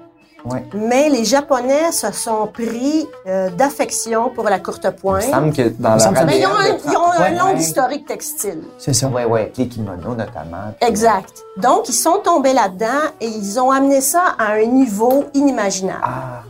Ouais. 0.45 0.63
Mais 0.75 1.09
les 1.09 1.25
Japonais 1.25 1.91
se 1.91 2.13
sont 2.13 2.47
pris 2.49 3.07
euh, 3.27 3.49
d'affection 3.51 4.29
pour 4.31 4.45
la 4.45 4.59
courte 4.59 4.85
Il 4.85 4.93
pointe. 4.93 5.27
me 5.27 5.31
semble 5.33 5.53
que 5.53 5.69
dans 5.79 5.97
leur 5.97 6.27
Mais 6.27 6.41
ils 6.41 6.47
ont 6.47 6.51
un, 6.57 6.67
ils 6.93 6.97
ont 6.97 7.13
un 7.13 7.31
long 7.31 7.57
historique 7.57 8.07
textile. 8.07 8.63
C'est 8.79 8.93
ça. 8.93 9.09
Ouais, 9.09 9.25
ouais, 9.25 9.53
les 9.57 9.69
kimonos 9.69 10.15
notamment. 10.15 10.75
Exact. 10.81 11.33
Donc, 11.57 11.89
ils 11.89 11.95
sont 11.95 12.19
tombés 12.23 12.53
là-dedans 12.53 13.09
et 13.21 13.27
ils 13.27 13.59
ont 13.59 13.71
amené 13.71 14.01
ça 14.03 14.35
à 14.39 14.53
un 14.53 14.67
niveau 14.67 15.25
inimaginable. 15.33 16.01
Ah, 16.03 16.43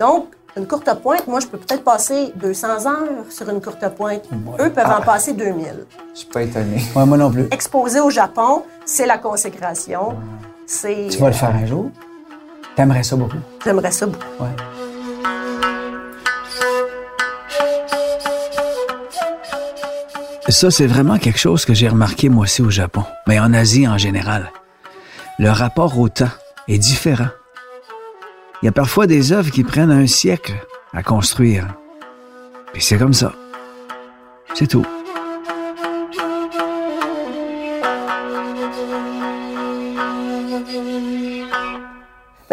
Donc, 0.00 0.28
une 0.56 0.66
courte 0.66 0.88
pointe, 1.02 1.26
moi, 1.26 1.40
je 1.40 1.46
peux 1.48 1.58
peut-être 1.58 1.82
passer 1.84 2.32
200 2.36 2.86
heures 2.86 3.26
sur 3.28 3.48
une 3.50 3.60
courte 3.60 3.86
pointe. 3.90 4.22
Eux 4.60 4.70
peuvent 4.70 4.90
en 4.98 5.02
passer 5.02 5.32
2000. 5.32 5.84
je 6.14 6.18
suis 6.20 6.28
pas 6.28 6.42
étonné. 6.42 6.80
Ouais, 6.96 7.04
moi 7.04 7.18
non 7.18 7.30
plus. 7.30 7.48
Exposé 7.50 8.00
au 8.00 8.08
Japon, 8.10 8.62
c'est 8.86 9.04
la 9.06 9.18
consécration. 9.18 10.14
C'est 10.66 11.08
Tu 11.10 11.18
vas 11.18 11.26
le 11.26 11.32
faire 11.34 11.54
un 11.54 11.66
jour? 11.66 11.90
T'aimerais 12.76 13.02
ça 13.02 13.16
beaucoup? 13.16 13.38
J'aimerais 13.64 13.90
ça 13.90 14.06
beaucoup. 14.06 14.24
Ouais. 14.40 14.50
Ça, 20.48 20.70
c'est 20.70 20.86
vraiment 20.86 21.18
quelque 21.18 21.38
chose 21.38 21.64
que 21.64 21.72
j'ai 21.72 21.88
remarqué 21.88 22.28
moi 22.28 22.42
aussi 22.42 22.62
au 22.62 22.70
Japon, 22.70 23.04
mais 23.26 23.40
en 23.40 23.52
Asie 23.54 23.88
en 23.88 23.96
général. 23.96 24.52
Le 25.38 25.50
rapport 25.50 25.98
au 25.98 26.08
temps 26.08 26.30
est 26.68 26.78
différent. 26.78 27.28
Il 28.62 28.66
y 28.66 28.68
a 28.68 28.72
parfois 28.72 29.06
des 29.06 29.32
œuvres 29.32 29.50
qui 29.50 29.64
prennent 29.64 29.90
un 29.90 30.06
siècle 30.06 30.54
à 30.92 31.02
construire. 31.02 31.66
Puis 32.72 32.82
c'est 32.82 32.98
comme 32.98 33.14
ça. 33.14 33.32
C'est 34.54 34.66
tout. 34.66 34.86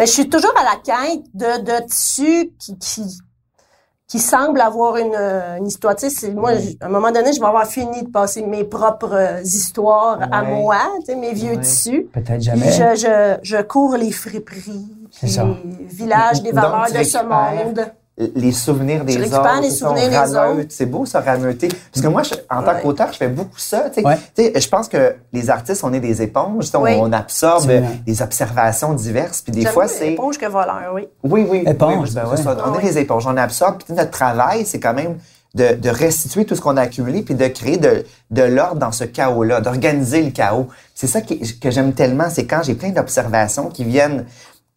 Mais 0.02 0.06
je 0.06 0.12
suis 0.14 0.28
toujours 0.28 0.52
à 0.58 0.64
la 0.64 0.80
quête 0.82 1.22
de, 1.32 1.62
de 1.62 1.86
tissus 1.86 2.50
qui, 2.58 2.76
qui, 2.76 3.04
qui 4.08 4.18
semblent 4.18 4.60
avoir 4.60 4.96
une, 4.96 5.14
une 5.14 5.66
histoire. 5.68 5.94
Tu 5.94 6.10
sais, 6.10 6.10
c'est- 6.10 6.32
moi, 6.32 6.50
à 6.80 6.86
un 6.86 6.88
moment 6.88 7.12
donné, 7.12 7.32
je 7.32 7.38
vais 7.38 7.46
avoir 7.46 7.66
fini 7.68 8.02
de 8.02 8.08
passer 8.08 8.42
mes 8.42 8.64
propres 8.64 9.38
histoires 9.44 10.18
à 10.32 10.42
moi, 10.42 10.78
tu 10.98 11.06
sais, 11.06 11.14
mes 11.14 11.32
vieux 11.32 11.52
tissus. 11.60 12.08
Peut-être 12.12 12.42
jamais. 12.42 12.66
je, 12.72 12.96
je, 12.96 13.38
je 13.56 13.62
cours 13.62 13.94
les 13.96 14.10
friperies, 14.10 14.88
les 15.22 15.86
villages 15.86 16.42
des 16.42 16.50
valeurs 16.62 16.86
de 16.88 17.04
ce 17.04 17.18
monde. 17.76 17.92
Les 18.18 18.52
souvenirs 18.52 19.04
des 19.04 19.14
Je 19.14 19.18
autres. 19.20 19.60
les 19.60 19.82
on 19.84 19.88
souvenirs 19.88 20.22
des 20.28 20.36
autres. 20.36 20.66
C'est 20.68 20.86
beau, 20.86 21.06
ça, 21.06 21.20
rameuter. 21.20 21.68
Parce 21.68 22.04
que 22.04 22.08
moi, 22.08 22.22
je- 22.22 22.34
en 22.50 22.62
tant 22.62 22.74
Ouais. 22.74 22.80
qu'auteur, 22.82 23.08
je 23.12 23.16
fais 23.16 23.28
beaucoup 23.28 23.58
ça. 23.58 23.90
tu. 23.90 24.04
Ouais. 24.04 24.18
Tu 24.36 24.52
Je 24.60 24.68
pense 24.68 24.88
que 24.88 25.14
les 25.32 25.48
artistes, 25.48 25.82
on 25.82 25.92
est 25.92 26.00
des 26.00 26.20
éponges. 26.22 26.70
tu 26.70 26.76
on- 26.76 26.82
Oui. 26.82 26.96
On 27.00 27.12
absorbe 27.12 27.70
des 28.06 28.22
observations 28.22 28.92
diverses. 28.92 29.40
Puis 29.40 29.52
des 29.52 29.64
fois, 29.66 29.88
c'est... 29.88 30.12
éponge 30.12 30.36
que 30.38 30.46
voleur, 30.46 30.92
oui. 30.94 31.08
Oui, 31.24 31.46
oui. 31.48 31.64
Éponge, 31.66 32.08
oui, 32.10 32.14
ben 32.14 32.22
c'est 32.24 32.30
ouais. 32.30 32.42
ça. 32.42 32.56
On 32.66 32.74
Ah 32.74 32.78
est 32.80 32.82
des 32.84 32.98
éponges. 32.98 33.26
On 33.26 33.36
absorbe. 33.36 33.82
Puis 33.84 33.94
notre 33.94 34.10
travail, 34.10 34.66
c'est 34.66 34.78
quand 34.80 34.94
même 34.94 35.16
de, 35.54 35.74
de 35.74 35.88
restituer 35.90 36.44
tout 36.46 36.54
ce 36.54 36.60
qu'on 36.62 36.76
a 36.78 36.82
accumulé 36.82 37.22
puis 37.22 37.34
de 37.34 37.46
créer 37.48 37.76
de, 37.76 38.04
de 38.30 38.42
l'ordre 38.42 38.76
dans 38.76 38.92
ce 38.92 39.04
chaos-là, 39.04 39.60
d'organiser 39.60 40.22
le 40.22 40.30
chaos. 40.30 40.68
C'est 40.94 41.06
ça 41.06 41.20
qui- 41.20 41.58
que 41.60 41.70
j'aime 41.70 41.92
tellement, 41.92 42.28
c'est 42.30 42.46
quand 42.46 42.62
j'ai 42.62 42.74
plein 42.74 42.90
d'observations 42.90 43.68
qui 43.68 43.84
viennent. 43.84 44.24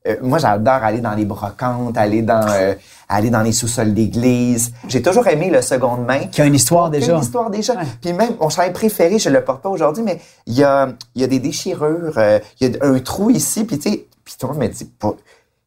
Euh, 0.08 0.16
moi, 0.22 0.38
j'adore 0.40 0.84
aller 0.84 1.00
dans 1.02 1.14
les 1.14 1.26
brocantes, 1.26 1.98
aller 1.98 2.22
dans 2.22 2.46
euh, 2.50 2.74
aller 3.10 3.30
dans 3.30 3.42
les 3.42 3.52
sous-sols 3.52 3.94
d'église. 3.94 4.72
J'ai 4.88 5.02
toujours 5.02 5.28
aimé 5.28 5.50
le 5.50 5.62
seconde 5.62 6.06
main. 6.06 6.28
Qui 6.28 6.42
a 6.42 6.46
une 6.46 6.56
histoire 6.56 6.90
Qui 6.92 6.98
a 6.98 7.00
déjà. 7.00 7.14
Une 7.16 7.22
histoire 7.22 7.50
déjà. 7.50 7.74
Ouais. 7.74 7.84
Puis 8.02 8.14
même, 8.14 8.36
mon 8.40 8.50
chandail 8.50 8.74
préféré, 8.74 9.20
je 9.20 9.30
le 9.30 9.44
porte 9.44 9.62
pas 9.62 9.70
aujourd'hui, 9.70 10.04
mais 10.04 10.20
il 10.48 10.54
y 10.56 10.64
a, 10.64 10.90
y 11.16 11.24
a 11.24 11.28
des 11.28 11.40
déchirures, 11.40 12.14
euh, 12.18 12.40
il 12.60 12.72
y 12.72 12.78
a 12.78 12.86
un 12.86 13.00
trou 13.00 13.30
ici, 13.30 13.64
puis 13.64 13.78
tu 13.80 13.90
sais, 13.92 14.06
puis 14.24 14.34
tout 14.40 14.48
le 14.48 14.54
monde 14.54 14.62
me 14.64 14.68
dit, 14.68 14.90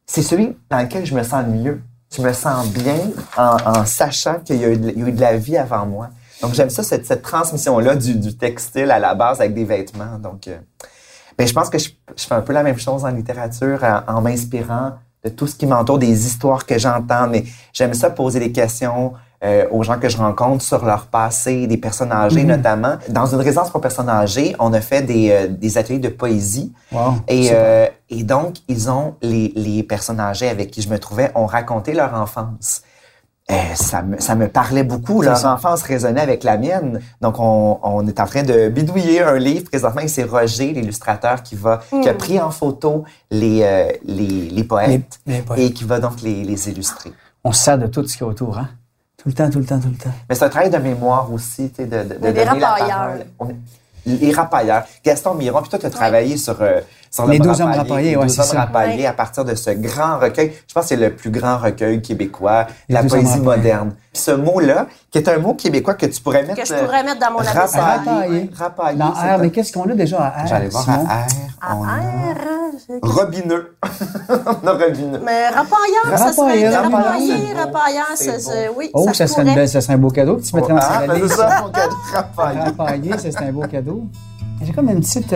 c'est 0.07 0.22
celui 0.22 0.57
dans 0.70 0.79
lequel 0.81 1.05
je 1.07 1.14
me 1.14 1.22
sens 1.22 1.44
le 1.46 1.53
mieux. 1.53 1.81
Je 2.16 2.22
me 2.22 2.33
sens 2.33 2.66
bien 2.68 2.96
en, 3.37 3.57
en 3.66 3.85
sachant 3.85 4.37
qu'il 4.44 4.57
y, 4.57 4.64
a 4.64 4.68
eu 4.70 4.77
de- 4.79 4.90
il 4.90 5.01
y 5.01 5.05
a 5.05 5.09
eu 5.09 5.12
de 5.12 5.20
la 5.20 5.37
vie 5.37 5.59
avant 5.59 5.85
moi. 5.85 6.09
Donc 6.40 6.55
j'aime 6.55 6.70
ça, 6.70 6.83
cette, 6.83 7.05
cette 7.05 7.20
transmission-là 7.22 7.96
du, 7.96 8.14
du 8.14 8.35
textile 8.37 8.90
à 8.90 8.98
la 8.98 9.14
base 9.14 9.40
avec 9.40 9.53
des 9.55 9.64
vêtements. 9.64 10.18
Donc, 10.18 10.48
euh, 11.38 11.44
ben, 11.44 11.46
je 11.46 11.53
pense 11.53 11.70
que 11.70 11.79
je, 11.79 11.90
je 12.16 12.27
fais 12.27 12.35
un 12.35 12.42
peu 12.42 12.53
la 12.53 12.62
même 12.62 12.79
chose 12.79 13.05
en 13.05 13.11
littérature 13.11 13.85
en, 13.85 14.16
en 14.16 14.20
m'inspirant 14.20 14.92
de 15.24 15.31
tout 15.31 15.46
ce 15.46 15.55
qui 15.57 15.66
m'entoure, 15.66 15.98
des 15.98 16.27
histoires 16.27 16.64
que 16.64 16.79
j'entends. 16.79 17.29
Mais 17.29 17.44
j'aime 17.72 17.94
ça 17.94 18.11
poser 18.11 18.38
des 18.38 18.53
questions 18.53 19.14
euh, 19.44 19.66
aux 19.70 19.85
gens 19.85 19.98
que 19.98 20.09
je 20.09 20.16
rencontre 20.16 20.62
sur 20.64 20.85
leur 20.85 21.07
passé, 21.07 21.66
des 21.66 21.77
personnes 21.77 22.11
âgées 22.12 22.44
notamment. 22.44 22.96
Dans 23.09 23.27
une 23.27 23.38
résidence 23.40 23.70
pour 23.70 23.81
personnes 23.81 24.09
âgées, 24.09 24.57
on 24.59 24.72
a 24.72 24.81
fait 24.81 25.03
des, 25.03 25.31
euh, 25.31 25.46
des 25.48 25.79
ateliers 25.79 26.01
de 26.01 26.09
poésie. 26.09 26.72
Wow. 26.90 27.14
Et, 27.29 27.51
euh, 27.53 27.87
et 28.11 28.24
donc, 28.24 28.57
ils 28.66 28.90
ont, 28.90 29.14
les, 29.22 29.53
les 29.55 29.83
personnes 29.85 30.18
âgées 30.18 30.48
avec 30.48 30.70
qui 30.72 30.83
je 30.83 30.88
me 30.88 30.98
trouvais 30.98 31.31
ont 31.37 31.46
raconté 31.46 31.92
leur 31.92 32.14
enfance. 32.14 32.83
Euh, 33.50 33.54
ça, 33.74 34.02
me, 34.02 34.20
ça 34.20 34.34
me 34.34 34.46
parlait 34.48 34.84
beaucoup. 34.84 35.22
Leur 35.22 35.42
enfance 35.46 35.82
résonnait 35.82 36.20
avec 36.20 36.44
la 36.44 36.58
mienne. 36.58 37.00
Donc, 37.22 37.37
on, 37.38 37.78
on 37.82 38.06
est 38.06 38.20
en 38.20 38.26
train 38.26 38.42
de 38.42 38.68
bidouiller 38.68 39.22
un 39.22 39.38
livre 39.38 39.64
présentement 39.70 40.02
et 40.02 40.08
c'est 40.08 40.24
Roger, 40.24 40.72
l'illustrateur, 40.72 41.42
qui 41.42 41.54
va 41.54 41.80
qui 42.02 42.08
a 42.08 42.12
pris 42.14 42.38
en 42.40 42.50
photo 42.50 43.04
les, 43.30 43.62
euh, 43.62 43.88
les, 44.04 44.50
les 44.50 44.64
poètes 44.64 45.18
Les- 45.26 45.37
les 45.37 45.40
poètes. 45.42 45.61
et 45.61 45.72
qui 45.72 45.84
va 45.84 45.98
donc 45.98 46.20
les, 46.22 46.44
les 46.44 46.68
illustrer. 46.68 47.11
On 47.42 47.52
se 47.52 47.64
sert 47.64 47.78
de 47.78 47.87
tout 47.87 48.06
ce 48.06 48.18
qu'il 48.18 48.26
y 48.26 48.28
a 48.28 48.30
autour, 48.30 48.58
hein? 48.58 48.68
Tout 49.16 49.28
le 49.30 49.34
temps, 49.34 49.48
tout 49.48 49.58
le 49.61 49.64
temps, 49.64 49.80
tout 49.80 49.88
le 49.88 49.96
temps. 49.96 50.12
Mais 50.28 50.34
c'est 50.34 50.44
un 50.44 50.48
travail 50.50 50.70
de 50.70 50.76
mémoire 50.78 51.32
aussi, 51.32 51.70
tu 51.70 51.76
sais, 51.76 51.87
de, 51.87 52.02
de, 52.02 52.14
donner 52.20 52.44
la 52.44 52.52
rapailleurs. 52.52 52.88
parole. 52.98 53.26
On 53.38 53.48
est- 53.48 53.56
les 54.06 54.32
rapailleurs. 54.32 54.84
Gaston 55.04 55.34
Miron, 55.34 55.61
puis 55.61 55.70
toi, 55.70 55.78
tu 55.78 55.87
as 55.87 55.90
travaillé 55.90 56.37
sur, 56.37 56.61
euh, 56.62 56.80
Les 57.28 57.38
12 57.38 57.60
hommes 57.60 57.68
rapaillé, 57.68 57.78
rapaillés, 57.88 58.10
les 58.10 58.16
ouais, 58.16 58.22
12 58.26 58.34
c'est 58.34 58.40
hommes 58.40 58.46
ça. 58.48 58.58
rapaillés 58.60 59.06
à 59.06 59.12
partir 59.12 59.44
de 59.44 59.54
ce 59.54 59.70
grand 59.70 60.18
recueil. 60.18 60.52
Je 60.66 60.74
pense 60.74 60.84
que 60.84 60.88
c'est 60.90 60.96
le 60.96 61.14
plus 61.14 61.30
grand 61.30 61.58
recueil 61.58 62.00
québécois, 62.02 62.66
Les 62.88 62.94
la 62.94 63.02
12 63.02 63.12
hommes 63.14 63.22
poésie 63.24 63.40
moderne. 63.40 63.92
Puis 64.12 64.22
ce 64.22 64.30
mot-là, 64.32 64.86
qui 65.10 65.18
est 65.18 65.28
un 65.28 65.38
mot 65.38 65.54
québécois 65.54 65.94
que 65.94 66.06
tu 66.06 66.20
pourrais 66.20 66.42
mettre... 66.44 66.60
Que 66.60 66.66
je 66.66 66.74
euh, 66.74 66.84
pourrais 66.84 67.02
mettre 67.04 67.20
dans 67.20 67.30
mon 67.32 67.38
rapaillé. 67.38 67.58
abysmal. 67.62 68.00
Rapaillé. 68.06 68.50
Rapaillé, 68.56 68.98
Dans 68.98 69.10
R, 69.10 69.18
un- 69.18 69.38
mais 69.38 69.50
qu'est-ce 69.50 69.72
qu'on 69.72 69.88
a 69.90 69.94
déjà 69.94 70.18
à 70.20 70.44
R? 70.44 70.46
J'allais 70.46 70.68
voir 70.68 70.88
à 70.90 70.94
R. 70.94 71.26
À 71.60 71.74
R, 71.74 72.36
Robineux. 73.02 73.76
on 74.38 74.66
a 74.66 74.72
Robineux. 74.72 75.20
Mais 75.24 75.48
rapailleur, 75.48 76.16
ça 76.18 76.32
serait 76.32 76.68
Rapailleur, 76.68 77.56
rapailleur, 77.56 78.06
oui, 78.76 78.90
Oh, 78.94 79.06
ça, 79.12 79.26
se 79.26 79.26
serait 79.26 79.42
une 79.42 79.48
pourrait. 79.48 79.54
belle, 79.56 79.68
ça 79.68 79.80
serait 79.80 79.94
un 79.94 79.98
beau 79.98 80.10
cadeau 80.10 80.36
que 80.36 80.42
tu 80.42 80.54
mettrais 80.56 80.72
dans 80.74 80.78
Ah, 80.80 80.92
sa 80.92 80.98
ben, 81.00 81.06
valise. 81.08 81.28
c'est 81.30 81.36
ça, 81.36 81.60
mon 81.62 81.70
cadeau 81.70 81.96
rapaillé. 82.14 82.60
Rapaillé, 82.60 83.12
ça, 83.12 83.18
c'est 83.18 83.36
un 83.38 83.52
beau 83.52 83.62
cadeau. 83.62 84.02
J'ai 84.62 84.72
comme 84.72 84.88
une 84.88 85.00
petite. 85.00 85.32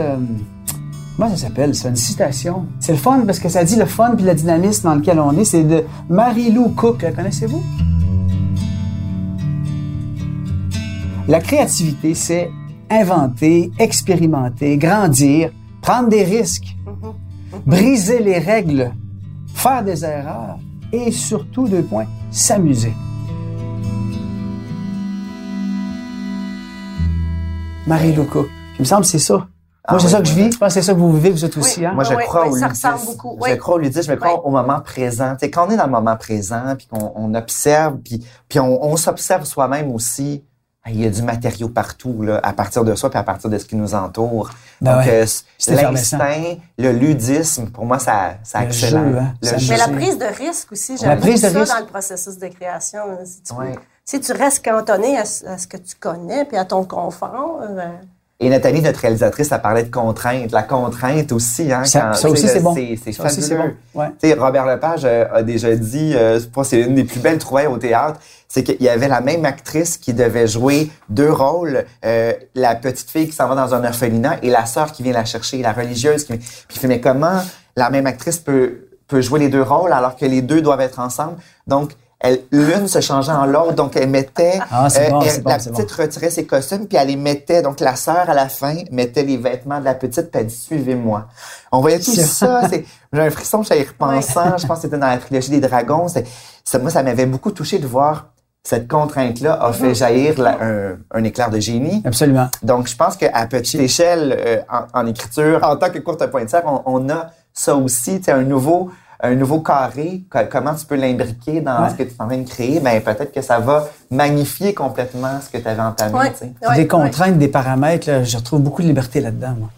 Comment 1.17 1.31
ça 1.31 1.37
s'appelle, 1.37 1.75
ça? 1.75 1.89
Une 1.89 1.97
citation. 1.97 2.67
C'est 2.81 2.93
le 2.93 2.99
fun 2.99 3.23
parce 3.27 3.39
que 3.39 3.49
ça 3.49 3.65
dit 3.65 3.77
le 3.77 3.87
fun 3.87 4.15
puis 4.17 4.25
le 4.25 4.35
dynamisme 4.35 4.85
dans 4.85 4.95
lequel 4.95 5.21
on 5.21 5.37
est. 5.37 5.45
C'est 5.45 5.65
de 5.65 5.85
Marie-Lou 6.09 6.71
Cook. 6.71 7.03
La 7.03 7.13
connaissez-vous? 7.13 7.63
La 11.29 11.41
créativité, 11.41 12.15
c'est 12.15 12.51
inventer, 12.91 13.71
expérimenter, 13.79 14.77
grandir, 14.77 15.51
prendre 15.81 16.09
des 16.09 16.25
risques, 16.25 16.77
briser 17.65 18.23
les 18.23 18.39
règles, 18.39 18.93
faire 19.55 19.85
des 19.85 20.05
erreurs 20.05 20.59
et 20.93 21.11
surtout, 21.11 21.69
deux 21.69 21.83
points, 21.83 22.07
s'amuser. 22.31 22.93
Marie-Lou 27.87 28.25
Cook. 28.25 28.49
Il 28.79 28.81
me 28.81 28.85
semble 28.85 29.03
que 29.03 29.09
c'est 29.09 29.19
ça. 29.19 29.47
Ah 29.85 29.93
Moi, 29.95 30.01
c'est 30.01 30.07
oui, 30.07 30.13
ça 30.13 30.19
que 30.21 30.25
je 30.27 30.35
oui. 30.35 30.43
vis. 30.45 30.53
Je 30.53 30.59
pense 30.59 30.69
que 30.69 30.75
c'est 30.75 30.83
ça 30.87 30.93
que 30.95 30.99
vous 30.99 31.13
vivez, 31.13 31.31
vous 31.31 31.45
êtes 31.45 31.57
aussi. 31.57 31.81
Oui. 31.81 31.87
Hein? 31.87 31.93
Moi, 31.95 32.05
je 32.05 32.15
Oui, 32.15 32.23
crois 32.25 32.43
oui, 32.47 32.51
au 32.53 32.57
ça 32.57 32.69
ludisme. 32.69 32.89
ressemble 32.89 33.07
beaucoup, 33.13 33.39
Je 33.47 33.55
crois 33.55 33.75
au 33.75 33.79
ludisme, 33.79 34.13
je 34.13 34.17
crois 34.17 34.35
Oui. 34.35 34.41
au 34.45 34.51
moment 34.51 34.81
présent. 34.81 35.33
Tu 35.33 35.39
sais, 35.41 35.51
quand 35.51 35.67
on 35.67 35.71
est 35.71 35.77
dans 35.77 35.87
le 35.87 35.91
moment 35.91 36.17
présent, 36.17 36.75
puis 36.79 36.87
qu'on 36.87 37.13
on 37.17 37.35
observe, 37.35 37.97
puis, 37.99 38.25
puis 38.49 38.61
on, 38.61 38.85
on 38.85 38.97
s'observe 38.97 39.45
soi-même 39.45 39.93
aussi, 39.93 40.45
il 40.89 41.01
y 41.01 41.07
a 41.07 41.11
du 41.11 41.23
matériau 41.23 41.69
partout, 41.69 42.23
là, 42.23 42.41
à 42.43 42.53
partir 42.53 42.85
de 42.85 42.95
soi, 42.97 43.09
puis 43.11 43.19
à 43.19 43.23
partir 43.23 43.49
de 43.51 43.57
ce 43.59 43.65
qui 43.65 43.77
nous 43.77 43.95
entoure. 43.95 44.51
Ben 44.81 44.97
Donc, 44.97 45.07
ouais. 45.07 45.25
euh, 45.69 45.75
l'instinct, 45.91 46.57
le 46.79 46.93
ludisme, 46.93 47.67
pour 47.71 47.85
moi, 47.87 47.99
ça, 48.01 48.35
ça 48.43 48.61
Le 48.61 48.67
accélère. 48.67 49.03
jeu, 49.05 49.19
hein. 49.19 49.35
Le 49.43 49.49
Ça 49.49 49.59
jeu. 49.59 49.73
Mais 49.75 49.79
la 49.79 49.89
prise 49.89 50.19
de 50.19 50.25
risque 50.27 50.73
aussi, 50.73 50.93
La 50.93 50.99
j'aime 50.99 51.21
prise 51.21 51.41
beaucoup 51.43 51.53
de 51.53 51.53
ça 51.53 51.61
risque. 51.61 51.75
dans 51.75 51.81
le 51.81 51.87
processus 51.87 52.39
de 52.39 52.47
création. 52.49 53.01
Si 53.25 53.43
tu, 53.43 53.55
si 54.05 54.21
tu 54.21 54.33
restes 54.33 54.65
cantonné 54.65 55.17
à, 55.19 55.25
ce 55.25 55.47
à 55.47 55.59
ce 55.59 55.67
que 55.69 55.77
tu 55.77 55.95
connais 55.99 56.45
puis 56.45 56.57
à 56.57 56.65
ton 56.65 56.85
confort, 56.85 57.61
euh, 57.63 57.87
Et 58.43 58.49
Nathalie, 58.51 58.83
notre 58.83 59.01
réalisatrice, 59.01 59.51
elle 59.53 59.61
parlait 59.63 59.85
de 59.85 59.91
contrainte. 59.91 60.51
La 60.53 60.63
contrainte 60.65 61.31
aussi, 61.33 61.73
hein. 61.73 61.85
Ça- 61.85 62.01
quand- 62.01 62.13
ça 62.15 62.29
tu 62.29 62.33
aussi, 62.35 62.49
c'est 62.49 62.61
bon. 62.61 62.75
C'est 62.75 63.13
fabuleux. 63.57 63.75
bon. 63.95 64.01
Ouais. 64.01 64.09
Tu 64.21 64.29
sais, 64.29 64.35
Robert 64.35 64.67
Lepage 64.67 65.03
euh, 65.05 65.25
a 65.33 65.43
déjà 65.43 65.75
dit, 65.77 66.15
euh, 66.15 66.41
je 66.41 66.47
pense 66.47 66.67
que 66.71 66.77
c'est 66.77 66.83
une 66.83 66.95
des 66.97 67.05
plus 67.05 67.21
belles 67.21 67.39
trouvailles 67.39 67.69
au 67.69 67.79
théâtre, 67.79 68.19
c'est 68.49 68.63
qu'il 68.65 68.83
y 68.83 68.89
avait 68.89 69.09
la 69.09 69.21
même 69.21 69.45
actrice 69.45 69.97
qui 69.97 70.13
devait 70.13 70.47
jouer 70.47 70.91
deux 71.09 71.31
rôles, 71.33 71.85
euh, 72.05 72.33
la 72.55 72.75
petite 72.75 73.09
fille 73.11 73.27
qui 73.29 73.35
s'en 73.35 73.49
va 73.49 73.55
dans 73.55 73.75
un 73.75 73.85
orphelinat 73.85 74.37
et 74.43 74.51
la 74.51 74.67
sœur 74.67 74.93
qui 74.93 75.03
vient 75.03 75.13
la 75.15 75.25
chercher, 75.25 75.63
la 75.63 75.73
religieuse 75.73 76.25
qui. 76.25 76.33
Puis 76.35 76.49
il 76.75 76.79
fait, 76.79 76.89
mais 76.89 77.01
comment 77.01 77.41
la 77.77 77.89
même 77.91 78.07
actrice 78.07 78.39
peut, 78.39 78.89
peut 79.09 79.21
jouer 79.23 79.39
les 79.41 79.49
deux 79.49 79.63
rôles 79.63 79.93
alors 79.93 80.17
que 80.17 80.27
les 80.27 80.43
deux 80.43 80.61
doivent 80.61 80.81
être 80.81 80.99
ensemble? 80.99 81.37
Donc, 81.67 81.93
elle, 82.23 82.41
l'une 82.53 82.89
se 82.89 83.01
changeait 83.01 83.33
en 83.33 83.45
l'autre, 83.47 83.75
donc 83.75 83.97
elle 83.97 84.09
mettait, 84.09 84.61
Ah, 84.71 84.89
c'est 84.89 85.11
bon, 85.11 85.21
elle- 85.21 85.31
c'est 85.31 85.43
bon, 85.43 85.51
la 85.51 85.59
c'est 85.59 85.71
petite 85.73 85.91
retirait 85.93 86.31
ses 86.31 86.47
costumes, 86.47 86.87
puis 86.87 86.97
elle 86.97 87.09
les 87.09 87.17
mettait, 87.17 87.61
donc 87.63 87.81
la 87.81 87.97
sœur 87.97 88.31
à 88.31 88.35
la 88.35 88.49
fin 88.49 88.77
mettait 88.91 89.25
les 89.25 89.37
vêtements 89.37 89.81
de 89.81 89.85
la 89.85 89.95
petite, 89.95 90.31
puis 90.31 90.41
elle 90.41 90.47
dit 90.47 90.55
suivez-moi. 90.55 91.27
On 91.73 91.81
voyait 91.81 91.99
tout 91.99 92.13
C'est- 92.13 92.23
ça, 92.23 92.63
c'est, 92.71 92.85
j'ai 93.13 93.21
un 93.21 93.31
frisson, 93.31 93.63
j'allais 93.63 93.83
repensant, 93.89 94.57
je 94.57 94.67
pense 94.67 94.79
que 94.79 94.83
c'était 94.83 94.99
dans 94.99 95.09
la 95.09 95.19
trilogie 95.19 95.51
des 95.51 95.61
dragons, 95.61 96.09
c'est, 96.09 96.25
ça, 96.65 96.79
moi 96.79 96.91
ça 96.91 97.03
m'avait 97.03 97.27
beaucoup 97.27 97.51
touché 97.51 97.79
de 97.79 97.87
voir 97.87 98.27
cette 98.65 98.87
contrainte-là 98.87 99.59
a 99.61 99.73
fait 99.73 99.93
jaillir 99.93 100.41
la- 100.41 100.57
un, 100.63 100.97
un 101.11 101.25
éclair 101.25 101.51
de 101.51 101.59
génie. 101.59 102.01
Absolument. 102.05 102.49
Donc, 102.63 102.87
je 102.87 102.95
pense 102.95 103.17
qu'à 103.17 103.45
petite 103.49 103.81
échelle, 103.81 104.37
euh, 104.39 104.61
en, 104.71 105.01
en 105.01 105.07
écriture, 105.09 105.59
en 105.65 105.75
tant 105.77 105.91
que 105.91 105.99
courte 105.99 106.25
pointière, 106.29 106.63
on, 106.67 106.81
on 106.87 107.11
a 107.11 107.31
ça 107.53 107.75
aussi, 107.75 108.19
tu 108.19 108.27
sais, 108.27 108.31
un 108.31 108.45
nouveau, 108.45 108.91
un 109.25 109.35
nouveau 109.37 109.61
carré. 109.61 110.23
Co- 110.29 110.39
comment 110.51 110.75
tu 110.75 110.85
peux 110.85 110.97
l'imbriquer 110.97 111.61
dans 111.61 111.83
Ouais. 111.85 111.91
ce 111.91 111.95
que 111.95 112.03
tu 112.03 112.11
es 112.11 112.15
en 112.21 112.27
train 112.27 112.39
de 112.39 112.49
créer? 112.49 112.81
Ben, 112.81 113.01
peut-être 113.01 113.33
que 113.33 113.41
ça 113.41 113.59
va 113.61 113.89
magnifier 114.11 114.75
complètement 114.75 115.41
ce 115.41 115.49
que 115.49 115.63
tu 115.63 115.69
avais 115.69 115.81
entamé, 115.83 116.13
ouais, 116.13 116.33
ouais, 116.69 116.75
des 116.75 116.81
ouais. 116.83 116.87
contraintes, 116.89 117.39
des 117.39 117.49
paramètres, 117.49 118.09
là, 118.11 118.25
je 118.25 118.37
retrouve 118.37 118.61
beaucoup 118.61 118.83
de 118.83 118.89
liberté 118.89 119.21
là-dedans, 119.21 119.55
moi. 119.59 119.69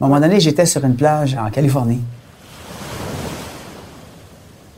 À 0.00 0.04
un 0.04 0.08
moment 0.08 0.20
donné, 0.20 0.40
j'étais 0.40 0.66
sur 0.66 0.84
une 0.84 0.96
plage 0.96 1.36
en 1.36 1.50
Californie. 1.50 2.00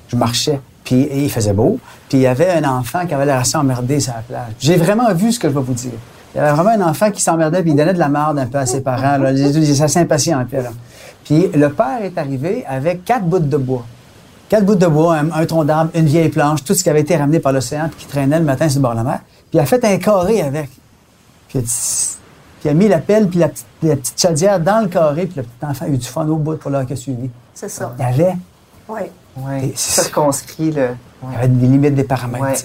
je 0.09 0.17
marchais, 0.17 0.61
puis 0.85 1.09
il 1.13 1.31
faisait 1.31 1.53
beau, 1.53 1.79
puis 2.09 2.19
il 2.19 2.21
y 2.23 2.27
avait 2.27 2.51
un 2.51 2.65
enfant 2.69 3.05
qui 3.07 3.15
avait 3.15 3.27
l'air 3.27 3.41
assez 3.41 3.57
emmerdé 3.57 3.99
sur 4.01 4.13
la 4.15 4.21
plage. 4.21 4.53
J'ai 4.61 4.77
vraiment 4.77 5.13
vu 5.13 5.33
ce 5.33 5.39
que 5.41 5.49
je 5.49 5.55
vais 5.55 5.61
vous 5.61 5.73
dire. 5.75 5.91
Il 6.35 6.39
y 6.39 6.41
avait 6.41 6.53
vraiment 6.53 6.85
un 6.85 6.89
enfant 6.91 7.11
qui 7.11 7.21
s'emmerdait, 7.23 7.63
puis 7.63 7.71
il 7.73 7.77
donnait 7.77 7.95
de 7.95 7.99
la 7.99 8.09
merde 8.09 8.39
un 8.39 8.47
peu 8.47 8.59
à 8.59 8.67
ses 8.67 8.81
parents. 8.81 9.19
Là. 9.19 9.33
Ça 9.75 9.89
s'impatientait. 9.89 10.63
Puis 11.25 11.49
le 11.55 11.69
père 11.71 12.03
est 12.03 12.17
arrivé 12.19 12.65
avec 12.69 13.05
quatre 13.05 13.25
bouts 13.25 13.39
de 13.39 13.57
bois. 13.57 13.85
Quatre 14.49 14.65
bouts 14.65 14.75
de 14.75 14.87
bois, 14.87 15.17
un, 15.17 15.47
tronc 15.47 15.65
d'arbre, 15.65 15.91
une 15.95 16.07
vieille 16.07 16.29
planche, 16.29 16.65
tout 16.65 16.75
ce 16.75 16.83
qui 16.83 16.91
avait 16.91 17.01
été 17.01 17.17
ramené 17.17 17.41
par 17.41 17.53
l'océan, 17.53 17.89
puis 17.89 18.05
qui 18.05 18.07
traînait 18.07 18.39
le 18.39 18.45
matin 18.45 18.69
sur 18.69 18.79
le 18.79 18.83
bord 18.83 18.93
de 18.93 18.99
la 18.99 19.05
mer. 19.05 19.21
Puis 19.51 19.59
il 19.59 19.61
a 19.61 19.67
fait 19.67 19.85
un 19.85 19.97
carré 19.99 20.43
avec. 20.43 20.71
Puis 21.49 21.65
il 22.65 22.71
a, 22.71 22.75
mis 22.75 22.89
la 22.89 22.99
pelle, 22.99 23.29
puis 23.29 23.39
la 23.39 23.49
petite, 23.49 24.21
chaudière 24.21 24.61
dans 24.61 24.83
le 24.83 24.89
carré, 24.89 25.27
puis 25.27 25.37
le 25.37 25.43
petit 25.43 25.67
enfant 25.67 25.87
a 25.87 25.89
eu 25.89 25.97
du 25.97 26.07
fun 26.07 26.27
au 26.29 26.37
bout 26.37 26.57
pour 26.57 26.71
l'heure 26.71 26.87
qui 26.87 26.93
a 26.93 26.97
suivi. 26.97 27.31
C'est 27.55 27.69
ça. 27.69 27.95
Il 27.99 28.03
y 28.03 28.05
avait. 28.05 28.37
Oui. 28.89 29.01
Oui. 29.37 29.73
Circonscrit, 29.75 30.73
le. 30.73 30.91
Il 31.23 31.33
y 31.33 31.37
avait 31.37 31.49
des 31.49 31.67
limites 31.67 31.95
des 31.95 32.05
paramètres. 32.05 32.65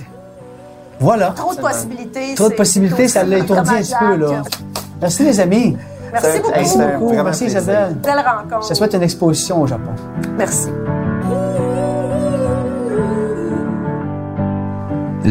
Voilà. 0.99 1.31
Trop 1.31 1.55
de 1.55 1.61
possibilités. 1.61 2.35
Trop 2.35 2.49
de 2.49 2.55
possibilités, 2.55 3.07
ça 3.07 3.23
l'a 3.23 3.37
étourdi 3.37 3.69
un 3.69 3.81
petit 3.81 3.93
peu, 3.97 4.15
là. 4.15 4.43
Merci, 4.99 5.23
les 5.23 5.39
amis. 5.39 5.77
Merci 6.11 6.39
beaucoup. 6.39 6.51
Merci 6.51 6.77
beaucoup. 6.77 7.13
Merci, 7.13 7.45
Isabelle. 7.45 7.95
Belle 7.95 8.19
rencontre. 8.19 8.63
Je 8.63 8.69
te 8.69 8.73
souhaite 8.73 8.93
une 8.93 9.03
exposition 9.03 9.61
au 9.61 9.67
Japon. 9.67 9.91
Merci. 10.37 10.67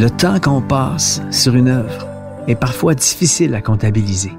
Le 0.01 0.11
temps 0.11 0.39
qu'on 0.39 0.63
passe 0.63 1.21
sur 1.33 1.57
une 1.57 1.67
œuvre 1.67 2.07
est 2.47 2.55
parfois 2.55 2.95
difficile 2.95 3.53
à 3.57 3.61
comptabiliser. 3.61 4.31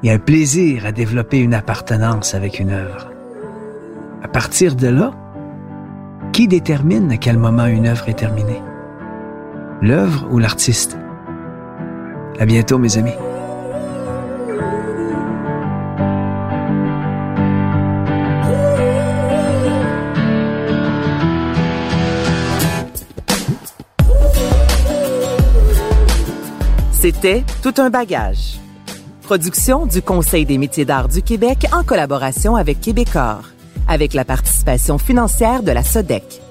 Il 0.00 0.06
y 0.06 0.12
a 0.12 0.14
un 0.14 0.20
plaisir 0.20 0.86
à 0.86 0.92
développer 0.92 1.40
une 1.40 1.54
appartenance 1.54 2.36
avec 2.36 2.60
une 2.60 2.70
œuvre. 2.70 3.10
À 4.22 4.28
partir 4.28 4.76
de 4.76 4.86
là, 4.86 5.10
qui 6.32 6.46
détermine 6.46 7.10
à 7.10 7.16
quel 7.16 7.36
moment 7.36 7.66
une 7.66 7.88
œuvre 7.88 8.08
est 8.08 8.20
terminée? 8.20 8.62
L'œuvre 9.82 10.28
ou 10.30 10.38
l'artiste? 10.38 10.96
À 12.38 12.46
bientôt, 12.46 12.78
mes 12.78 12.96
amis. 12.96 13.18
C'était 27.24 27.42
Tout 27.62 27.72
un 27.78 27.88
bagage. 27.88 28.58
Production 29.22 29.86
du 29.86 30.02
Conseil 30.02 30.44
des 30.44 30.58
métiers 30.58 30.84
d'art 30.84 31.08
du 31.08 31.22
Québec 31.22 31.64
en 31.72 31.82
collaboration 31.82 32.54
avec 32.54 32.82
Québecor, 32.82 33.44
avec 33.88 34.12
la 34.12 34.26
participation 34.26 34.98
financière 34.98 35.62
de 35.62 35.72
la 35.72 35.82
SODEC. 35.82 36.42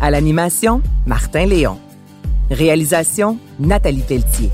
À 0.00 0.12
l'animation, 0.12 0.82
Martin 1.04 1.46
Léon. 1.46 1.80
Réalisation, 2.48 3.38
Nathalie 3.58 4.04
Pelletier. 4.06 4.50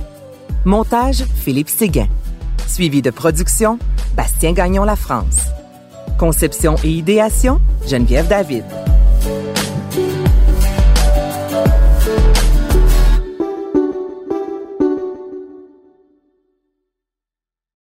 Montage, 0.65 1.27
Philippe 1.45 1.69
Séguin. 1.69 2.09
Suivi 2.67 3.03
de 3.03 3.11
production, 3.11 3.79
Bastien 4.17 4.55
Gagnon 4.55 4.85
La 4.85 4.97
France. 4.97 5.41
Conception 6.19 6.77
et 6.85 6.89
idéation, 6.89 7.61
Geneviève 7.87 8.29
David. 8.29 8.65